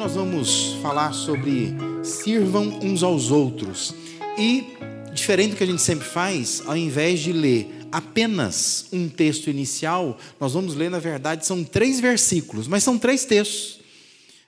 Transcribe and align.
nós 0.00 0.14
vamos 0.14 0.78
falar 0.80 1.12
sobre 1.12 1.74
sirvam 2.02 2.80
uns 2.82 3.02
aos 3.02 3.30
outros. 3.30 3.94
E, 4.38 4.64
diferente 5.12 5.50
do 5.50 5.56
que 5.56 5.62
a 5.62 5.66
gente 5.66 5.82
sempre 5.82 6.08
faz, 6.08 6.62
ao 6.64 6.74
invés 6.74 7.20
de 7.20 7.34
ler 7.34 7.70
apenas 7.92 8.86
um 8.94 9.10
texto 9.10 9.50
inicial, 9.50 10.18
nós 10.40 10.54
vamos 10.54 10.74
ler, 10.74 10.90
na 10.90 10.98
verdade, 10.98 11.44
são 11.44 11.62
três 11.62 12.00
versículos, 12.00 12.66
mas 12.66 12.82
são 12.82 12.98
três 12.98 13.26
textos 13.26 13.80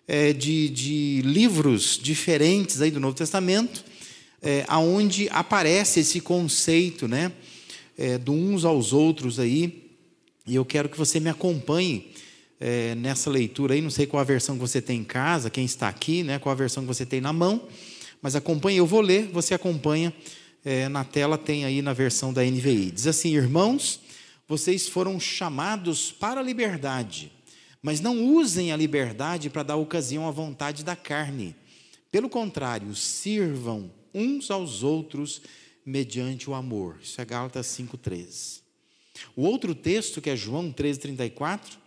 é, 0.09 0.33
de, 0.33 0.71
de, 0.71 1.21
livros 1.23 2.01
diferentes 2.03 2.81
aí 2.81 2.91
do 2.91 2.99
Novo 2.99 3.15
Testamento, 3.15 3.85
é, 4.41 4.65
aonde 4.69 5.29
aparece 5.31 6.01
esse 6.01 6.19
conceito, 6.23 7.07
né, 7.07 7.31
é, 7.99 8.17
do 8.17 8.33
uns 8.33 8.65
aos 8.65 8.95
outros 8.95 9.39
aí. 9.39 9.91
E 10.47 10.55
eu 10.55 10.65
quero 10.65 10.89
que 10.89 10.97
você 10.97 11.21
me 11.21 11.29
acompanhe 11.29 12.11
é, 12.65 12.95
nessa 12.95 13.29
leitura 13.29 13.75
aí, 13.75 13.81
não 13.81 13.91
sei 13.91 14.07
qual 14.07 14.21
a 14.21 14.25
versão 14.25 14.55
que 14.55 14.61
você 14.61 14.81
tem 14.81 15.01
em 15.01 15.05
casa, 15.05 15.51
quem 15.51 15.65
está 15.65 15.89
aqui, 15.89 16.23
né, 16.23 16.39
qual 16.39 16.53
a 16.53 16.57
versão 16.57 16.85
que 16.85 16.87
você 16.87 17.05
tem 17.05 17.21
na 17.21 17.33
mão, 17.33 17.67
mas 18.23 18.37
acompanhe, 18.37 18.79
eu 18.79 18.87
vou 18.87 19.01
ler, 19.01 19.27
você 19.33 19.53
acompanha, 19.53 20.15
é, 20.65 20.89
na 20.89 21.03
tela 21.03 21.37
tem 21.37 21.65
aí 21.65 21.83
na 21.83 21.93
versão 21.93 22.33
da 22.33 22.45
NVI. 22.45 22.93
Diz 22.93 23.09
assim, 23.09 23.35
irmãos, 23.35 24.01
vocês 24.47 24.87
foram 24.89 25.19
chamados 25.19 26.13
para 26.13 26.39
a 26.39 26.43
liberdade, 26.43 27.33
mas 27.83 28.01
não 28.01 28.25
usem 28.25 28.71
a 28.71 28.77
liberdade 28.77 29.51
para 29.51 29.65
dar 29.65 29.75
ocasião 29.75 30.29
à 30.29 30.31
vontade 30.31 30.85
da 30.85 30.95
carne. 30.95 31.57
Pelo 32.13 32.29
contrário, 32.29 32.95
sirvam 32.95 33.91
uns 34.15 34.53
aos 34.53 34.85
outros 34.85 35.43
mediante 35.85 36.49
o 36.49 36.55
amor. 36.55 37.01
Isso 37.03 37.21
é 37.21 37.25
Gálatas 37.25 37.67
5,13. 37.67 38.61
O 39.35 39.43
outro 39.43 39.75
texto, 39.75 40.21
que 40.21 40.31
é 40.31 40.37
João 40.37 40.73
13,34, 40.73 41.82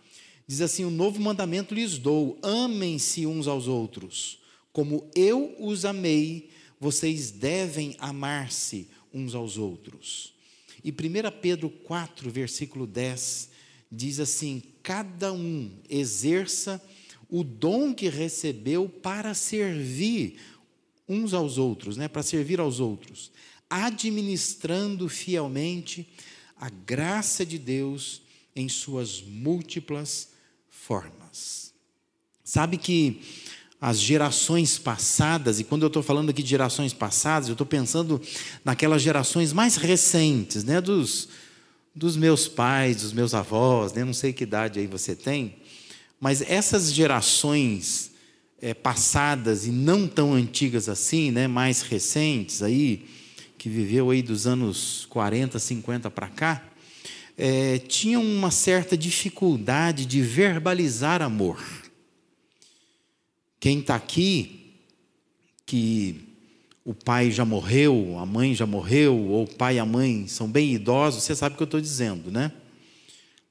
Diz 0.46 0.60
assim: 0.60 0.84
O 0.84 0.90
novo 0.90 1.20
mandamento 1.20 1.74
lhes 1.74 1.98
dou: 1.98 2.38
amem-se 2.42 3.26
uns 3.26 3.46
aos 3.46 3.66
outros. 3.66 4.38
Como 4.72 5.10
eu 5.14 5.56
os 5.58 5.84
amei, 5.84 6.50
vocês 6.78 7.30
devem 7.30 7.96
amar-se 7.98 8.88
uns 9.12 9.34
aos 9.34 9.56
outros. 9.56 10.34
E 10.84 10.90
1 10.90 10.94
Pedro 11.40 11.68
4, 11.68 12.30
versículo 12.30 12.86
10, 12.86 13.50
diz 13.90 14.20
assim: 14.20 14.62
Cada 14.82 15.32
um 15.32 15.70
exerça 15.88 16.80
o 17.28 17.42
dom 17.42 17.92
que 17.92 18.08
recebeu 18.08 18.88
para 18.88 19.34
servir 19.34 20.38
uns 21.08 21.34
aos 21.34 21.58
outros, 21.58 21.96
né? 21.96 22.06
para 22.06 22.22
servir 22.22 22.60
aos 22.60 22.78
outros, 22.78 23.32
administrando 23.68 25.08
fielmente 25.08 26.08
a 26.56 26.68
graça 26.68 27.44
de 27.44 27.58
Deus 27.58 28.22
em 28.54 28.68
suas 28.68 29.20
múltiplas 29.22 30.35
formas. 30.86 31.74
Sabe 32.44 32.76
que 32.76 33.20
as 33.80 33.98
gerações 34.00 34.78
passadas, 34.78 35.58
e 35.58 35.64
quando 35.64 35.82
eu 35.82 35.88
estou 35.88 36.02
falando 36.02 36.30
aqui 36.30 36.44
de 36.44 36.48
gerações 36.48 36.92
passadas, 36.92 37.48
eu 37.48 37.54
estou 37.54 37.66
pensando 37.66 38.22
naquelas 38.64 39.02
gerações 39.02 39.52
mais 39.52 39.74
recentes, 39.74 40.62
né, 40.62 40.80
dos, 40.80 41.28
dos 41.92 42.16
meus 42.16 42.46
pais, 42.46 43.02
dos 43.02 43.12
meus 43.12 43.34
avós, 43.34 43.92
né, 43.94 44.04
não 44.04 44.14
sei 44.14 44.32
que 44.32 44.44
idade 44.44 44.78
aí 44.78 44.86
você 44.86 45.16
tem, 45.16 45.56
mas 46.20 46.40
essas 46.40 46.92
gerações 46.92 48.12
é, 48.62 48.72
passadas 48.72 49.66
e 49.66 49.70
não 49.72 50.06
tão 50.06 50.34
antigas 50.34 50.88
assim, 50.88 51.32
né, 51.32 51.48
mais 51.48 51.82
recentes 51.82 52.62
aí, 52.62 53.06
que 53.58 53.68
viveu 53.68 54.10
aí 54.10 54.22
dos 54.22 54.46
anos 54.46 55.04
40, 55.10 55.58
50 55.58 56.10
para 56.12 56.28
cá, 56.28 56.62
é, 57.36 57.78
tinham 57.78 58.22
uma 58.24 58.50
certa 58.50 58.96
dificuldade 58.96 60.06
de 60.06 60.22
verbalizar 60.22 61.20
amor. 61.22 61.62
Quem 63.60 63.80
está 63.80 63.94
aqui, 63.94 64.74
que 65.64 66.20
o 66.84 66.94
pai 66.94 67.30
já 67.30 67.44
morreu, 67.44 68.16
a 68.18 68.24
mãe 68.24 68.54
já 68.54 68.64
morreu, 68.64 69.16
ou 69.16 69.44
o 69.44 69.48
pai 69.48 69.76
e 69.76 69.78
a 69.78 69.84
mãe 69.84 70.26
são 70.28 70.48
bem 70.48 70.74
idosos, 70.74 71.24
você 71.24 71.34
sabe 71.34 71.54
o 71.54 71.56
que 71.56 71.62
eu 71.62 71.66
estou 71.66 71.80
dizendo, 71.80 72.30
né? 72.30 72.52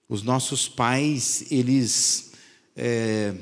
Os 0.08 0.24
nossos 0.24 0.68
pais, 0.68 1.46
eles 1.52 2.32
é, 2.76 3.34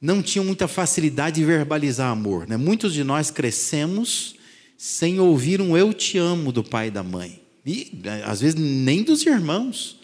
não 0.00 0.22
tinham 0.22 0.44
muita 0.44 0.66
facilidade 0.66 1.36
de 1.36 1.44
verbalizar 1.44 2.10
amor. 2.10 2.48
Né? 2.48 2.56
Muitos 2.56 2.94
de 2.94 3.04
nós 3.04 3.30
crescemos 3.30 4.34
sem 4.78 5.20
ouvir 5.20 5.60
um 5.60 5.76
eu 5.76 5.92
te 5.92 6.16
amo 6.16 6.50
do 6.50 6.64
pai 6.64 6.88
e 6.88 6.90
da 6.90 7.02
mãe. 7.02 7.39
E 7.64 7.92
às 8.24 8.40
vezes 8.40 8.58
nem 8.58 9.02
dos 9.02 9.24
irmãos, 9.24 10.00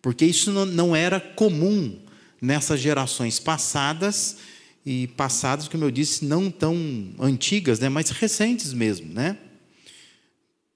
porque 0.00 0.24
isso 0.24 0.50
não 0.66 0.96
era 0.96 1.20
comum 1.20 1.98
nessas 2.40 2.80
gerações 2.80 3.38
passadas 3.38 4.38
e 4.84 5.08
passadas, 5.08 5.68
como 5.68 5.84
eu 5.84 5.90
disse, 5.90 6.24
não 6.24 6.50
tão 6.50 6.74
antigas, 7.18 7.78
né, 7.78 7.88
mas 7.88 8.08
recentes 8.10 8.72
mesmo, 8.72 9.12
né? 9.12 9.36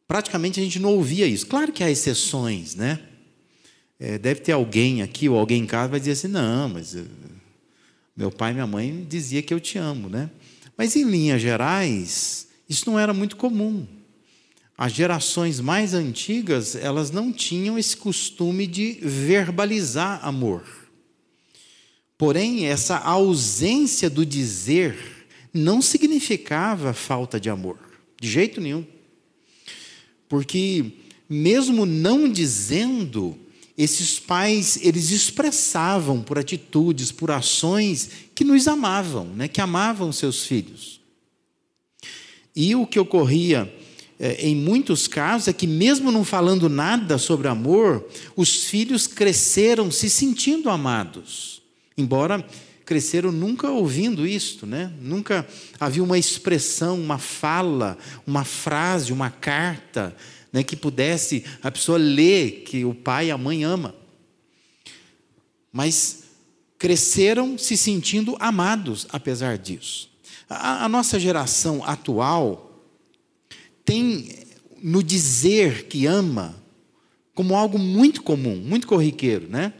Praticamente 0.06 0.60
a 0.60 0.62
gente 0.62 0.78
não 0.78 0.91
ouvia 0.91 1.26
isso. 1.26 1.47
Claro 1.47 1.72
que 1.72 1.82
há 1.82 1.91
exceções, 1.91 2.75
né? 2.75 3.00
É, 3.98 4.19
deve 4.19 4.41
ter 4.41 4.53
alguém 4.53 5.00
aqui 5.00 5.28
ou 5.28 5.38
alguém 5.38 5.62
em 5.62 5.66
casa 5.66 5.88
vai 5.88 5.98
dizer 5.98 6.12
assim, 6.12 6.28
não, 6.28 6.69
mas 6.69 6.94
uh, 6.94 7.06
meu 8.14 8.31
pai 8.31 8.50
e 8.50 8.54
minha 8.54 8.66
mãe 8.66 9.06
dizia 9.09 9.41
que 9.41 9.54
eu 9.54 9.60
te 9.60 9.78
amo, 9.78 10.10
né? 10.10 10.31
Mas 10.76 10.94
em 10.97 11.04
linhas 11.04 11.41
gerais, 11.41 12.48
isso 12.69 12.91
não 12.91 12.98
era 12.98 13.14
muito 13.14 13.37
comum 13.37 13.87
as 14.77 14.93
gerações 14.93 15.61
mais 15.61 15.95
antigas, 15.95 16.75
elas 16.75 17.11
não 17.11 17.33
tinham 17.33 17.79
esse 17.79 17.97
costume 17.97 18.67
de 18.67 18.99
verbalizar 19.01 20.21
amor. 20.27 20.65
Porém, 22.19 22.67
essa 22.67 22.99
ausência 22.99 24.11
do 24.11 24.27
dizer 24.27 24.97
não 25.53 25.81
significava 25.81 26.93
falta 26.93 27.39
de 27.39 27.49
amor, 27.49 27.79
de 28.21 28.29
jeito 28.29 28.61
nenhum. 28.61 28.85
Porque 30.29 30.93
mesmo 31.29 31.87
não 31.87 32.29
dizendo, 32.29 33.39
esses 33.79 34.19
pais, 34.19 34.79
eles 34.83 35.11
expressavam 35.11 36.23
por 36.23 36.39
atitudes, 36.39 37.12
por 37.12 37.31
ações 37.31 38.11
que 38.35 38.45
nos 38.45 38.67
amavam, 38.67 39.27
né, 39.27 39.47
que 39.47 39.61
amavam 39.61 40.12
seus 40.12 40.45
filhos. 40.45 41.01
E 42.55 42.75
o 42.75 42.87
que 42.87 42.99
ocorria 42.99 43.73
em 44.19 44.54
muitos 44.54 45.08
casos, 45.08 45.48
é 45.48 45.52
que, 45.52 45.66
mesmo 45.66 46.12
não 46.12 46.25
falando 46.25 46.69
nada 46.69 47.19
sobre 47.19 47.48
amor, 47.48 48.06
os 48.36 48.64
filhos 48.64 49.06
cresceram 49.06 49.91
se 49.91 50.08
sentindo 50.08 50.70
amados, 50.70 51.62
embora 51.97 52.47
cresceram 52.84 53.32
nunca 53.32 53.70
ouvindo 53.70 54.26
isto, 54.26 54.66
né? 54.66 54.92
Nunca 55.00 55.47
havia 55.80 56.02
uma 56.02 56.19
expressão, 56.19 57.00
uma 57.00 57.19
fala, 57.19 57.97
uma 58.26 58.44
frase, 58.44 59.12
uma 59.12 59.30
carta, 59.30 60.14
né, 60.52 60.62
que 60.62 60.76
pudesse 60.76 61.44
a 61.62 61.70
pessoa 61.70 61.98
ler 61.98 62.62
que 62.64 62.84
o 62.84 62.94
pai 62.94 63.26
e 63.26 63.31
a 63.31 63.38
mãe 63.38 63.64
ama. 63.64 63.94
Mas 65.72 66.25
cresceram 66.78 67.58
se 67.58 67.76
sentindo 67.76 68.36
amados 68.38 69.06
apesar 69.10 69.58
disso. 69.58 70.10
A, 70.48 70.84
a 70.84 70.88
nossa 70.88 71.19
geração 71.19 71.82
atual 71.84 72.74
tem 73.84 74.28
no 74.83 75.03
dizer 75.03 75.87
que 75.87 76.06
ama 76.06 76.62
como 77.34 77.56
algo 77.56 77.78
muito 77.78 78.22
comum, 78.22 78.56
muito 78.56 78.87
corriqueiro, 78.87 79.49
né? 79.49 79.72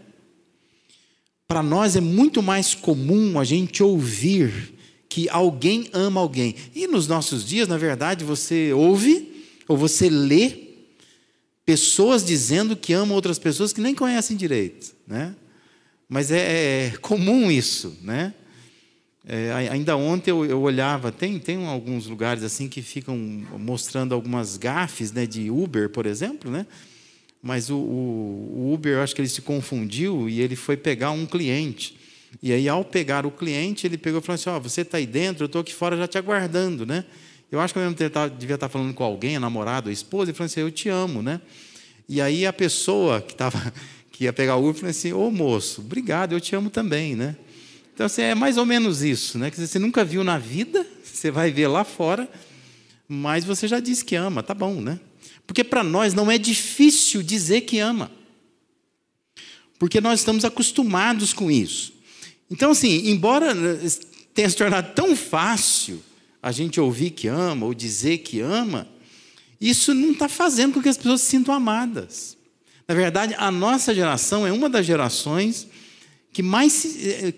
Para 1.47 1.63
nós 1.63 1.95
é 1.95 2.01
muito 2.01 2.43
mais 2.43 2.75
comum 2.75 3.39
a 3.39 3.45
gente 3.45 3.83
ouvir 3.83 4.75
que 5.09 5.29
alguém 5.29 5.89
ama 5.93 6.21
alguém. 6.21 6.57
E 6.75 6.87
nos 6.87 7.07
nossos 7.07 7.47
dias, 7.47 7.69
na 7.69 7.77
verdade, 7.77 8.25
você 8.25 8.73
ouve 8.73 9.33
ou 9.69 9.77
você 9.77 10.09
lê 10.09 10.65
pessoas 11.65 12.25
dizendo 12.25 12.77
que 12.77 12.93
amam 12.93 13.15
outras 13.15 13.39
pessoas 13.39 13.73
que 13.73 13.81
nem 13.81 13.95
conhecem 13.95 14.37
direito, 14.37 14.95
né? 15.07 15.35
Mas 16.09 16.31
é, 16.31 16.87
é 16.87 16.97
comum 16.99 17.51
isso, 17.51 17.97
né? 18.03 18.35
É, 19.27 19.69
ainda 19.71 19.97
ontem 19.97 20.31
eu, 20.31 20.45
eu, 20.45 20.61
olhava, 20.61 21.11
tem, 21.11 21.39
tem 21.39 21.67
alguns 21.67 22.07
lugares 22.07 22.43
assim 22.43 22.69
que 22.69 22.83
ficam 22.83 23.17
mostrando 23.59 24.15
algumas 24.15 24.59
gafes 24.59 25.13
né, 25.13 25.27
de 25.27 25.51
Uber, 25.51 25.89
por 25.89 26.05
exemplo, 26.05 26.51
né? 26.51 26.67
mas 27.45 27.69
o, 27.69 27.77
o, 27.77 28.53
o 28.57 28.73
Uber, 28.73 28.95
eu 28.95 29.03
acho 29.03 29.15
que 29.15 29.21
ele 29.21 29.29
se 29.29 29.43
confundiu 29.43 30.31
e 30.31 30.41
ele 30.41 30.57
foi 30.57 30.79
pegar 30.79 31.11
um 31.11 31.27
cliente. 31.27 31.95
E 32.43 32.51
aí, 32.51 32.67
ao 32.67 32.83
pegar 32.83 33.27
o 33.27 33.31
cliente, 33.31 33.87
ele 33.87 33.99
pegou 33.99 34.19
e 34.21 34.23
falou 34.23 34.37
assim: 34.37 34.49
Ó, 34.49 34.57
oh, 34.57 34.61
você 34.61 34.81
está 34.81 34.97
aí 34.97 35.05
dentro, 35.05 35.45
eu 35.45 35.47
estou 35.47 35.61
aqui 35.61 35.75
fora 35.75 35.95
já 35.95 36.09
te 36.09 36.17
aguardando, 36.17 36.87
né? 36.87 37.05
Eu 37.53 37.61
acho 37.61 37.75
que 37.75 37.79
ao 37.79 37.85
mesmo 37.85 37.99
devia 38.39 38.55
estar 38.55 38.71
falando 38.71 38.95
com 38.95 39.05
alguém, 39.05 39.37
a 39.37 39.41
namorada, 39.41 39.91
a 39.91 39.93
esposa, 39.93 40.31
e 40.31 40.35
falou 40.35 40.47
assim: 40.47 40.61
Eu 40.61 40.71
te 40.71 40.89
amo, 40.89 41.21
né? 41.21 41.39
E 42.09 42.19
aí 42.19 42.47
a 42.47 42.53
pessoa 42.53 43.21
que, 43.21 43.35
tava, 43.35 43.75
que 44.11 44.25
ia 44.25 44.33
pegar 44.33 44.57
o 44.57 44.61
Uber 44.61 44.75
falou 44.75 44.91
assim: 44.91 45.13
Ô 45.13 45.31
moço, 45.31 45.83
obrigado, 45.83 46.33
eu 46.33 46.41
te 46.41 46.57
amo 46.57 46.71
também, 46.71 47.15
né? 47.15 47.37
Então, 47.95 48.07
assim, 48.07 48.23
é 48.23 48.35
mais 48.35 48.57
ou 48.57 48.67
menos 48.67 49.03
isso, 49.03 49.39
né? 49.39 49.53
Que 49.53 49.61
você 49.61 49.79
nunca 49.79 50.05
viu 50.05 50.25
na 50.25 50.37
vida, 50.37 50.85
você 51.05 51.31
vai 51.31 51.53
ver 51.53 51.69
lá 51.69 51.85
fora, 51.85 52.29
mas 53.09 53.45
você 53.45 53.69
já 53.69 53.79
disse 53.79 54.05
que 54.05 54.17
ama, 54.17 54.43
tá 54.43 54.53
bom, 54.53 54.81
né? 54.81 54.99
Porque 55.47 55.63
para 55.63 55.85
nós 55.85 56.13
não 56.13 56.29
é 56.29 56.37
difícil 56.37 57.23
dizer 57.23 57.61
que 57.61 57.79
ama. 57.79 58.11
Porque 59.79 60.01
nós 60.01 60.21
estamos 60.21 60.45
acostumados 60.45 61.33
com 61.33 61.49
isso. 61.49 61.93
Então, 62.51 62.73
assim, 62.73 63.09
embora 63.11 63.55
tenha 64.35 64.51
se 64.51 64.57
tornado 64.57 64.93
tão 64.93 65.15
fácil 65.15 66.03
a 66.43 66.51
gente 66.51 66.81
ouvir 66.81 67.11
que 67.11 67.29
ama 67.29 67.65
ou 67.65 67.73
dizer 67.73 68.19
que 68.19 68.41
ama, 68.41 68.89
isso 69.61 69.95
não 69.95 70.11
está 70.11 70.29
fazendo 70.29 70.75
com 70.75 70.83
que 70.83 70.89
as 70.89 70.97
pessoas 70.97 71.21
se 71.21 71.31
sintam 71.31 71.55
amadas. 71.55 72.37
Na 72.89 72.95
verdade, 72.95 73.35
a 73.39 73.53
nossa 73.53 73.95
geração 73.95 74.45
é 74.45 74.53
uma 74.53 74.69
das 74.69 74.85
gerações 74.85 75.69
que, 76.35 76.43
mais, 76.43 76.85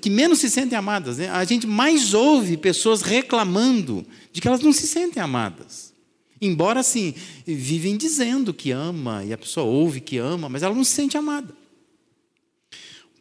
que 0.01 0.09
menos 0.09 0.39
se 0.39 0.49
sentem 0.49 0.77
amadas. 0.77 1.19
Né? 1.19 1.29
A 1.29 1.45
gente 1.45 1.67
mais 1.67 2.15
ouve 2.15 2.57
pessoas 2.57 3.03
reclamando 3.03 4.05
de 4.33 4.41
que 4.41 4.49
elas 4.49 4.63
não 4.63 4.73
se 4.73 4.87
sentem 4.87 5.23
amadas. 5.23 5.93
Embora, 6.41 6.81
assim, 6.81 7.15
vivem 7.47 7.95
dizendo 7.97 8.55
que 8.55 8.71
ama, 8.71 9.23
e 9.23 9.35
a 9.35 9.39
pessoa 9.39 9.67
ouve 9.67 10.01
que 10.01 10.17
ama, 10.17 10.49
mas 10.49 10.63
ela 10.63 10.75
não 10.75 10.83
se 10.83 10.93
sente 10.93 11.17
amada. 11.17 11.55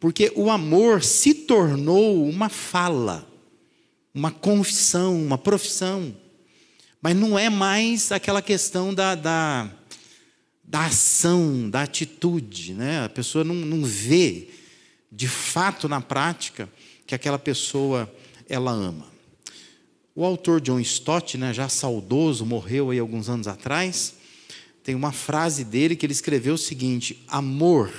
Porque 0.00 0.32
o 0.34 0.50
amor 0.50 1.02
se 1.02 1.34
tornou 1.34 2.26
uma 2.26 2.48
fala, 2.48 3.30
uma 4.14 4.30
confissão, 4.30 5.14
uma 5.22 5.36
profissão. 5.36 6.16
Mas 7.02 7.14
não 7.14 7.38
é 7.38 7.50
mais 7.50 8.10
aquela 8.10 8.40
questão 8.40 8.94
da, 8.94 9.14
da, 9.14 9.70
da 10.64 10.86
ação, 10.86 11.68
da 11.68 11.82
atitude. 11.82 12.72
Né? 12.72 13.04
A 13.04 13.08
pessoa 13.10 13.44
não, 13.44 13.54
não 13.54 13.84
vê, 13.84 14.48
de 15.16 15.26
fato, 15.26 15.88
na 15.88 15.98
prática, 15.98 16.68
que 17.06 17.14
aquela 17.14 17.38
pessoa 17.38 18.12
ela 18.46 18.70
ama. 18.70 19.06
O 20.14 20.26
autor 20.26 20.60
John 20.60 20.78
Stott, 20.78 21.38
né, 21.38 21.54
já 21.54 21.70
saudoso, 21.70 22.44
morreu 22.44 22.90
aí 22.90 22.98
alguns 22.98 23.30
anos 23.30 23.48
atrás, 23.48 24.16
tem 24.82 24.94
uma 24.94 25.12
frase 25.12 25.64
dele 25.64 25.96
que 25.96 26.04
ele 26.04 26.12
escreveu 26.12 26.52
o 26.54 26.58
seguinte: 26.58 27.24
amor 27.26 27.90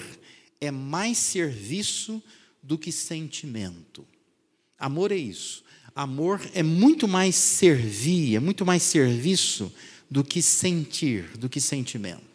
é 0.62 0.70
mais 0.70 1.18
serviço 1.18 2.22
do 2.62 2.78
que 2.78 2.92
sentimento. 2.92 4.06
Amor 4.78 5.12
é 5.12 5.18
isso. 5.18 5.64
Amor 5.96 6.40
é 6.54 6.62
muito 6.62 7.08
mais 7.08 7.36
servir, 7.36 8.36
é 8.36 8.40
muito 8.40 8.64
mais 8.64 8.84
serviço 8.84 9.74
do 10.10 10.24
que 10.24 10.40
sentir, 10.40 11.36
do 11.36 11.50
que 11.50 11.60
sentimento. 11.60 12.27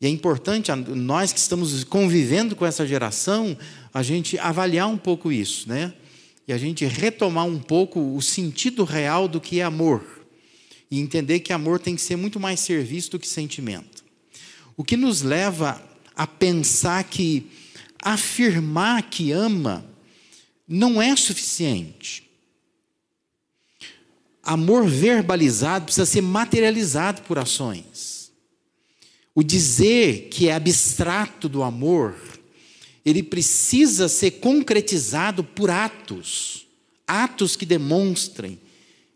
E 0.00 0.06
é 0.06 0.08
importante, 0.08 0.72
nós 0.72 1.32
que 1.32 1.38
estamos 1.38 1.84
convivendo 1.84 2.56
com 2.56 2.64
essa 2.64 2.86
geração, 2.86 3.56
a 3.92 4.02
gente 4.02 4.38
avaliar 4.38 4.88
um 4.88 4.96
pouco 4.96 5.30
isso, 5.30 5.68
né? 5.68 5.92
e 6.50 6.52
a 6.52 6.58
gente 6.58 6.84
retomar 6.84 7.46
um 7.46 7.60
pouco 7.60 8.16
o 8.16 8.20
sentido 8.20 8.82
real 8.82 9.28
do 9.28 9.40
que 9.40 9.60
é 9.60 9.62
amor 9.62 10.04
e 10.90 10.98
entender 10.98 11.38
que 11.38 11.52
amor 11.52 11.78
tem 11.78 11.94
que 11.94 12.02
ser 12.02 12.16
muito 12.16 12.40
mais 12.40 12.58
serviço 12.58 13.12
do 13.12 13.20
que 13.20 13.28
sentimento. 13.28 14.04
O 14.76 14.82
que 14.82 14.96
nos 14.96 15.22
leva 15.22 15.80
a 16.16 16.26
pensar 16.26 17.04
que 17.04 17.48
afirmar 18.02 19.04
que 19.04 19.30
ama 19.30 19.86
não 20.66 21.00
é 21.00 21.14
suficiente. 21.14 22.28
Amor 24.42 24.88
verbalizado 24.88 25.84
precisa 25.84 26.04
ser 26.04 26.20
materializado 26.20 27.22
por 27.22 27.38
ações. 27.38 28.19
O 29.34 29.42
dizer 29.42 30.28
que 30.30 30.48
é 30.48 30.54
abstrato 30.54 31.48
do 31.48 31.62
amor 31.62 32.16
ele 33.04 33.22
precisa 33.22 34.08
ser 34.08 34.32
concretizado 34.32 35.42
por 35.42 35.70
atos, 35.70 36.66
atos 37.06 37.56
que 37.56 37.64
demonstrem 37.64 38.58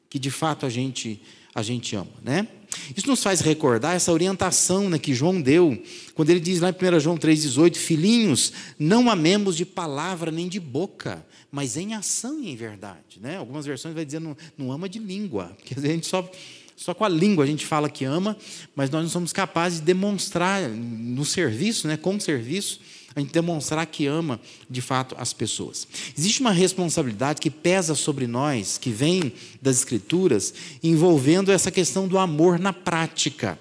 que 0.09 0.19
de 0.19 0.31
fato 0.31 0.65
a 0.65 0.71
gente 0.71 1.21
a 1.55 1.63
gente 1.63 1.95
ama, 1.95 2.11
né? 2.21 2.49
Isso 2.97 3.07
nos 3.07 3.23
faz 3.23 3.41
recordar 3.41 3.95
essa 3.95 4.11
orientação 4.11 4.91
né, 4.91 4.99
que 4.99 5.15
João 5.15 5.41
deu, 5.41 5.81
quando 6.17 6.31
ele 6.31 6.41
diz 6.41 6.61
lá 6.61 6.71
em 6.71 6.97
1 6.97 6.99
João 6.99 7.17
3,18: 7.17 7.77
Filhinhos, 7.77 8.53
não 8.77 9.09
amemos 9.09 9.57
de 9.57 9.65
palavra 9.65 10.33
nem 10.33 10.49
de 10.49 10.59
boca, 10.59 11.25
mas 11.53 11.77
em 11.77 11.95
ação 11.95 12.43
e 12.43 12.51
em 12.51 12.57
verdade. 12.57 13.21
Né? 13.21 13.37
Algumas 13.37 13.65
versões 13.65 13.95
vai 13.95 14.05
dizer 14.05 14.21
não, 14.21 14.37
não 14.59 14.73
ama 14.73 14.89
de 14.89 14.99
língua, 14.99 15.53
porque 15.57 15.79
a 15.79 15.81
gente 15.81 16.09
só, 16.09 16.29
só 16.77 16.93
com 16.93 17.05
a 17.05 17.09
língua 17.09 17.45
a 17.45 17.47
gente 17.47 17.65
fala 17.65 17.89
que 17.89 18.05
ama, 18.05 18.37
mas 18.75 18.91
nós 18.91 19.03
não 19.03 19.11
somos 19.11 19.33
capazes 19.33 19.79
de 19.79 19.87
demonstrar 19.87 20.69
no 20.69 21.25
serviço, 21.25 21.87
né, 21.87 21.97
com 21.97 22.19
serviço, 22.19 22.81
a 23.15 23.21
gente 23.21 23.33
demonstrar 23.33 23.87
que 23.87 24.07
ama 24.07 24.41
de 24.69 24.81
fato 24.81 25.15
as 25.17 25.33
pessoas. 25.33 25.87
Existe 26.19 26.41
uma 26.41 26.51
responsabilidade 26.51 27.41
que 27.41 27.51
pesa 27.51 27.95
sobre 27.95 28.27
nós, 28.27 28.77
que 28.77 28.91
vem 28.91 29.33
das 29.63 29.79
Escrituras, 29.79 30.53
envolvendo 30.83 31.53
essa 31.53 31.71
questão 31.71 32.09
do 32.09 32.19
amor 32.19 32.59
na 32.59 32.73
prática. 32.73 33.59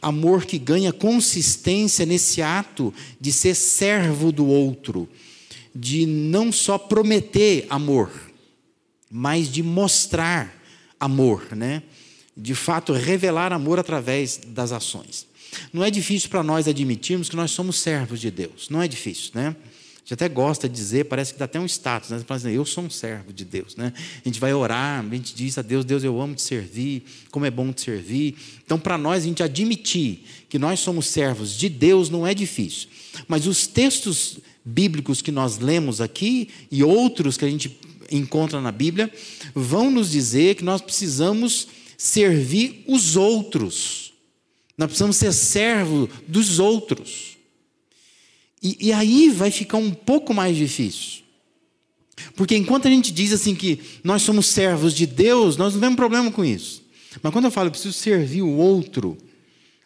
Amor 0.00 0.44
que 0.44 0.58
ganha 0.58 0.92
consistência 0.92 2.04
nesse 2.04 2.42
ato 2.42 2.92
de 3.20 3.30
ser 3.30 3.54
servo 3.54 4.32
do 4.32 4.46
outro, 4.46 5.08
de 5.72 6.04
não 6.04 6.50
só 6.50 6.76
prometer 6.76 7.66
amor, 7.70 8.10
mas 9.08 9.48
de 9.48 9.62
mostrar 9.62 10.60
amor, 10.98 11.54
né? 11.54 11.84
De 12.36 12.54
fato, 12.54 12.92
revelar 12.92 13.52
amor 13.52 13.78
através 13.78 14.40
das 14.46 14.72
ações. 14.72 15.26
Não 15.72 15.84
é 15.84 15.90
difícil 15.90 16.28
para 16.30 16.42
nós 16.42 16.66
admitirmos 16.66 17.28
que 17.28 17.36
nós 17.36 17.50
somos 17.50 17.78
servos 17.78 18.20
de 18.20 18.30
Deus. 18.30 18.68
Não 18.70 18.80
é 18.80 18.88
difícil, 18.88 19.32
né? 19.34 19.54
A 20.02 20.04
gente 20.04 20.14
até 20.14 20.28
gosta 20.28 20.68
de 20.68 20.74
dizer, 20.74 21.04
parece 21.04 21.32
que 21.32 21.38
dá 21.38 21.44
até 21.44 21.60
um 21.60 21.66
status, 21.66 22.10
né? 22.10 22.24
Assim, 22.28 22.50
eu 22.50 22.64
sou 22.64 22.84
um 22.84 22.90
servo 22.90 23.32
de 23.32 23.44
Deus, 23.44 23.76
né? 23.76 23.92
A 24.24 24.28
gente 24.28 24.40
vai 24.40 24.52
orar, 24.52 25.04
a 25.04 25.14
gente 25.14 25.32
diz 25.32 25.56
a 25.58 25.62
Deus, 25.62 25.84
Deus, 25.84 26.02
eu 26.02 26.20
amo 26.20 26.34
te 26.34 26.42
servir, 26.42 27.04
como 27.30 27.46
é 27.46 27.50
bom 27.50 27.72
te 27.72 27.82
servir. 27.82 28.34
Então, 28.64 28.80
para 28.80 28.98
nós, 28.98 29.22
a 29.22 29.26
gente 29.26 29.44
admitir 29.44 30.24
que 30.48 30.58
nós 30.58 30.80
somos 30.80 31.06
servos 31.06 31.56
de 31.56 31.68
Deus 31.68 32.10
não 32.10 32.26
é 32.26 32.34
difícil. 32.34 32.88
Mas 33.28 33.46
os 33.46 33.68
textos 33.68 34.38
bíblicos 34.64 35.22
que 35.22 35.30
nós 35.30 35.58
lemos 35.58 36.00
aqui 36.00 36.48
e 36.70 36.82
outros 36.82 37.36
que 37.36 37.44
a 37.44 37.48
gente 37.48 37.78
encontra 38.10 38.60
na 38.60 38.72
Bíblia 38.72 39.12
vão 39.54 39.88
nos 39.88 40.10
dizer 40.10 40.56
que 40.56 40.64
nós 40.64 40.80
precisamos 40.80 41.68
servir 42.02 42.82
os 42.88 43.14
outros. 43.14 44.12
Nós 44.76 44.88
precisamos 44.88 45.16
ser 45.16 45.32
servo 45.32 46.10
dos 46.26 46.58
outros. 46.58 47.36
E, 48.60 48.88
e, 48.88 48.92
aí 48.92 49.30
vai 49.30 49.52
ficar 49.52 49.76
um 49.76 49.92
pouco 49.92 50.34
mais 50.34 50.56
difícil. 50.56 51.22
Porque 52.34 52.56
enquanto 52.56 52.88
a 52.88 52.90
gente 52.90 53.12
diz 53.12 53.32
assim 53.32 53.54
que 53.54 53.80
nós 54.02 54.22
somos 54.22 54.46
servos 54.46 54.94
de 54.94 55.06
Deus, 55.06 55.56
nós 55.56 55.74
não 55.74 55.80
temos 55.80 55.94
problema 55.94 56.28
com 56.32 56.44
isso. 56.44 56.82
Mas 57.22 57.32
quando 57.32 57.44
eu 57.44 57.52
falo 57.52 57.68
eu 57.68 57.72
preciso 57.72 57.92
servir 57.92 58.42
o 58.42 58.50
outro, 58.56 59.16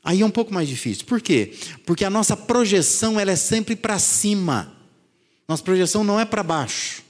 aí 0.02 0.22
é 0.22 0.26
um 0.26 0.30
pouco 0.30 0.54
mais 0.54 0.66
difícil. 0.66 1.04
Por 1.04 1.20
quê? 1.20 1.52
Porque 1.84 2.04
a 2.04 2.10
nossa 2.10 2.34
projeção 2.34 3.20
ela 3.20 3.32
é 3.32 3.36
sempre 3.36 3.76
para 3.76 3.98
cima. 3.98 4.74
Nossa 5.46 5.62
projeção 5.62 6.02
não 6.02 6.18
é 6.18 6.24
para 6.24 6.42
baixo. 6.42 7.02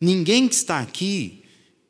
Ninguém 0.00 0.46
que 0.46 0.54
está 0.54 0.78
aqui, 0.78 1.35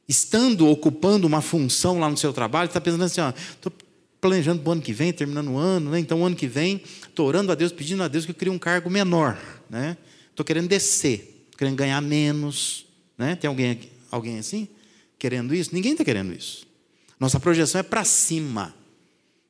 estando 0.08 0.68
ocupando 0.68 1.26
uma 1.26 1.40
função 1.40 1.98
lá 1.98 2.08
no 2.08 2.16
seu 2.16 2.32
trabalho, 2.32 2.68
está 2.68 2.80
pensando 2.80 3.04
assim: 3.04 3.20
estou 3.50 3.72
planejando 4.20 4.62
para 4.62 4.70
o 4.70 4.72
ano 4.72 4.82
que 4.82 4.92
vem, 4.92 5.12
terminando 5.12 5.50
o 5.50 5.56
ano, 5.56 5.90
né? 5.90 5.98
então 5.98 6.20
o 6.22 6.24
ano 6.24 6.36
que 6.36 6.46
vem, 6.46 6.82
estou 7.08 7.26
orando 7.26 7.52
a 7.52 7.54
Deus, 7.54 7.72
pedindo 7.72 8.02
a 8.02 8.08
Deus 8.08 8.24
que 8.24 8.30
eu 8.30 8.34
crie 8.34 8.50
um 8.50 8.58
cargo 8.58 8.90
menor. 8.90 9.38
Né? 9.68 9.96
Estou 10.30 10.44
querendo 10.44 10.68
descer, 10.68 11.46
querendo 11.56 11.76
ganhar 11.76 12.00
menos. 12.00 12.86
Né? 13.16 13.36
Tem 13.36 13.48
alguém, 13.48 13.80
alguém 14.10 14.38
assim? 14.38 14.68
Querendo 15.18 15.54
isso? 15.54 15.74
Ninguém 15.74 15.92
está 15.92 16.04
querendo 16.04 16.32
isso. 16.32 16.66
Nossa 17.18 17.40
projeção 17.40 17.80
é 17.80 17.82
para 17.82 18.04
cima. 18.04 18.74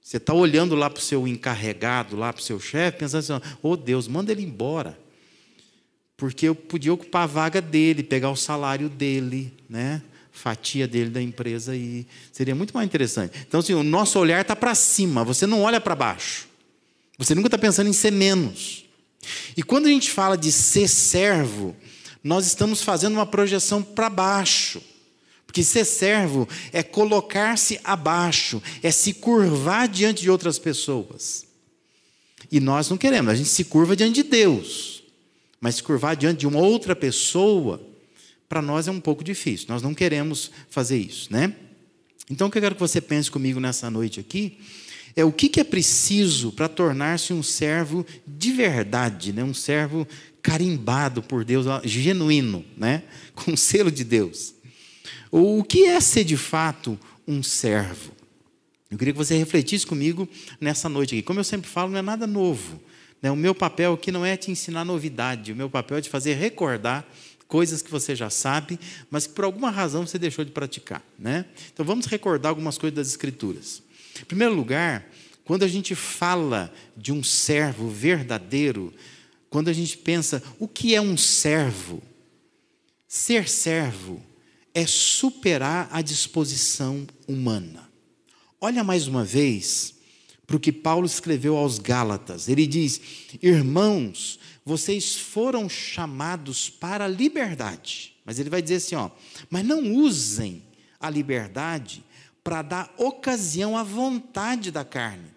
Você 0.00 0.18
está 0.18 0.32
olhando 0.32 0.76
lá 0.76 0.88
para 0.88 1.00
o 1.00 1.02
seu 1.02 1.26
encarregado, 1.26 2.14
lá 2.16 2.32
para 2.32 2.40
o 2.40 2.44
seu 2.44 2.60
chefe, 2.60 2.98
pensando 2.98 3.18
assim: 3.18 3.56
oh 3.60 3.76
Deus, 3.76 4.06
manda 4.06 4.30
ele 4.30 4.42
embora. 4.42 4.96
Porque 6.16 6.46
eu 6.46 6.54
podia 6.54 6.94
ocupar 6.94 7.24
a 7.24 7.26
vaga 7.26 7.60
dele, 7.60 8.02
pegar 8.02 8.30
o 8.30 8.36
salário 8.36 8.88
dele, 8.88 9.52
né? 9.68 10.00
Fatia 10.36 10.86
dele 10.86 11.10
da 11.10 11.20
empresa 11.20 11.74
e 11.74 12.06
seria 12.30 12.54
muito 12.54 12.74
mais 12.74 12.86
interessante. 12.86 13.36
Então, 13.48 13.60
assim, 13.60 13.74
o 13.74 13.82
nosso 13.82 14.18
olhar 14.18 14.42
está 14.42 14.54
para 14.54 14.74
cima, 14.74 15.24
você 15.24 15.46
não 15.46 15.62
olha 15.62 15.80
para 15.80 15.94
baixo. 15.94 16.46
Você 17.18 17.34
nunca 17.34 17.48
está 17.48 17.58
pensando 17.58 17.88
em 17.88 17.92
ser 17.92 18.12
menos. 18.12 18.84
E 19.56 19.62
quando 19.62 19.86
a 19.86 19.88
gente 19.88 20.10
fala 20.10 20.36
de 20.36 20.52
ser 20.52 20.88
servo, 20.88 21.74
nós 22.22 22.46
estamos 22.46 22.82
fazendo 22.82 23.14
uma 23.14 23.26
projeção 23.26 23.82
para 23.82 24.10
baixo. 24.10 24.82
Porque 25.46 25.62
ser 25.64 25.84
servo 25.84 26.46
é 26.72 26.82
colocar-se 26.82 27.80
abaixo, 27.82 28.62
é 28.82 28.90
se 28.90 29.14
curvar 29.14 29.88
diante 29.88 30.22
de 30.22 30.30
outras 30.30 30.58
pessoas. 30.58 31.46
E 32.52 32.60
nós 32.60 32.90
não 32.90 32.98
queremos, 32.98 33.32
a 33.32 33.34
gente 33.34 33.48
se 33.48 33.64
curva 33.64 33.96
diante 33.96 34.22
de 34.22 34.28
Deus. 34.28 35.02
Mas 35.60 35.76
se 35.76 35.82
curvar 35.82 36.14
diante 36.14 36.40
de 36.40 36.46
uma 36.46 36.60
outra 36.60 36.94
pessoa, 36.94 37.80
para 38.48 38.62
nós 38.62 38.88
é 38.88 38.90
um 38.90 39.00
pouco 39.00 39.24
difícil. 39.24 39.66
Nós 39.68 39.82
não 39.82 39.94
queremos 39.94 40.50
fazer 40.70 40.98
isso, 40.98 41.32
né? 41.32 41.54
Então, 42.30 42.48
o 42.48 42.50
que 42.50 42.58
eu 42.58 42.62
quero 42.62 42.74
que 42.74 42.80
você 42.80 43.00
pense 43.00 43.30
comigo 43.30 43.60
nessa 43.60 43.90
noite 43.90 44.18
aqui 44.18 44.58
é 45.14 45.24
o 45.24 45.32
que 45.32 45.58
é 45.58 45.64
preciso 45.64 46.52
para 46.52 46.68
tornar-se 46.68 47.32
um 47.32 47.42
servo 47.42 48.04
de 48.26 48.52
verdade, 48.52 49.32
né? 49.32 49.42
um 49.42 49.54
servo 49.54 50.06
carimbado 50.42 51.22
por 51.22 51.44
Deus, 51.44 51.66
genuíno, 51.84 52.64
né? 52.76 53.02
com 53.34 53.56
selo 53.56 53.90
de 53.90 54.04
Deus. 54.04 54.54
O 55.30 55.64
que 55.64 55.86
é 55.86 56.00
ser 56.00 56.24
de 56.24 56.36
fato 56.36 56.98
um 57.26 57.42
servo? 57.42 58.12
Eu 58.90 58.98
queria 58.98 59.12
que 59.12 59.18
você 59.18 59.36
refletisse 59.36 59.86
comigo 59.86 60.28
nessa 60.60 60.88
noite 60.88 61.14
aqui. 61.14 61.22
Como 61.22 61.40
eu 61.40 61.44
sempre 61.44 61.68
falo, 61.68 61.90
não 61.90 61.98
é 61.98 62.02
nada 62.02 62.26
novo. 62.26 62.80
Né? 63.20 63.30
O 63.30 63.36
meu 63.36 63.54
papel 63.54 63.94
aqui 63.94 64.12
não 64.12 64.24
é 64.24 64.36
te 64.36 64.50
ensinar 64.50 64.84
novidade, 64.84 65.52
o 65.52 65.56
meu 65.56 65.68
papel 65.68 65.98
é 65.98 66.00
te 66.00 66.10
fazer 66.10 66.34
recordar 66.34 67.04
coisas 67.48 67.82
que 67.82 67.90
você 67.90 68.14
já 68.14 68.30
sabe, 68.30 68.78
mas 69.10 69.26
que 69.26 69.34
por 69.34 69.44
alguma 69.44 69.70
razão 69.70 70.06
você 70.06 70.18
deixou 70.18 70.44
de 70.44 70.50
praticar, 70.50 71.02
né? 71.18 71.44
Então 71.72 71.84
vamos 71.84 72.06
recordar 72.06 72.50
algumas 72.50 72.78
coisas 72.78 72.96
das 72.96 73.08
escrituras. 73.08 73.82
Em 74.20 74.24
primeiro 74.24 74.54
lugar, 74.54 75.08
quando 75.44 75.62
a 75.62 75.68
gente 75.68 75.94
fala 75.94 76.72
de 76.96 77.12
um 77.12 77.22
servo 77.22 77.88
verdadeiro, 77.88 78.92
quando 79.48 79.68
a 79.68 79.72
gente 79.72 79.96
pensa 79.96 80.42
o 80.58 80.66
que 80.66 80.94
é 80.94 81.00
um 81.00 81.16
servo, 81.16 82.02
ser 83.06 83.48
servo 83.48 84.22
é 84.74 84.86
superar 84.86 85.88
a 85.90 86.02
disposição 86.02 87.06
humana. 87.26 87.88
Olha 88.60 88.82
mais 88.82 89.06
uma 89.06 89.24
vez 89.24 89.94
para 90.46 90.56
o 90.56 90.60
que 90.60 90.72
Paulo 90.72 91.06
escreveu 91.06 91.56
aos 91.56 91.78
Gálatas. 91.78 92.48
Ele 92.48 92.66
diz: 92.66 93.00
Irmãos, 93.42 94.38
vocês 94.66 95.14
foram 95.14 95.68
chamados 95.68 96.68
para 96.68 97.04
a 97.04 97.08
liberdade. 97.08 98.12
Mas 98.24 98.40
ele 98.40 98.50
vai 98.50 98.60
dizer 98.60 98.74
assim: 98.74 98.96
ó, 98.96 99.10
mas 99.48 99.64
não 99.64 99.94
usem 99.94 100.64
a 100.98 101.08
liberdade 101.08 102.04
para 102.42 102.62
dar 102.62 102.94
ocasião 102.98 103.78
à 103.78 103.84
vontade 103.84 104.72
da 104.72 104.84
carne. 104.84 105.30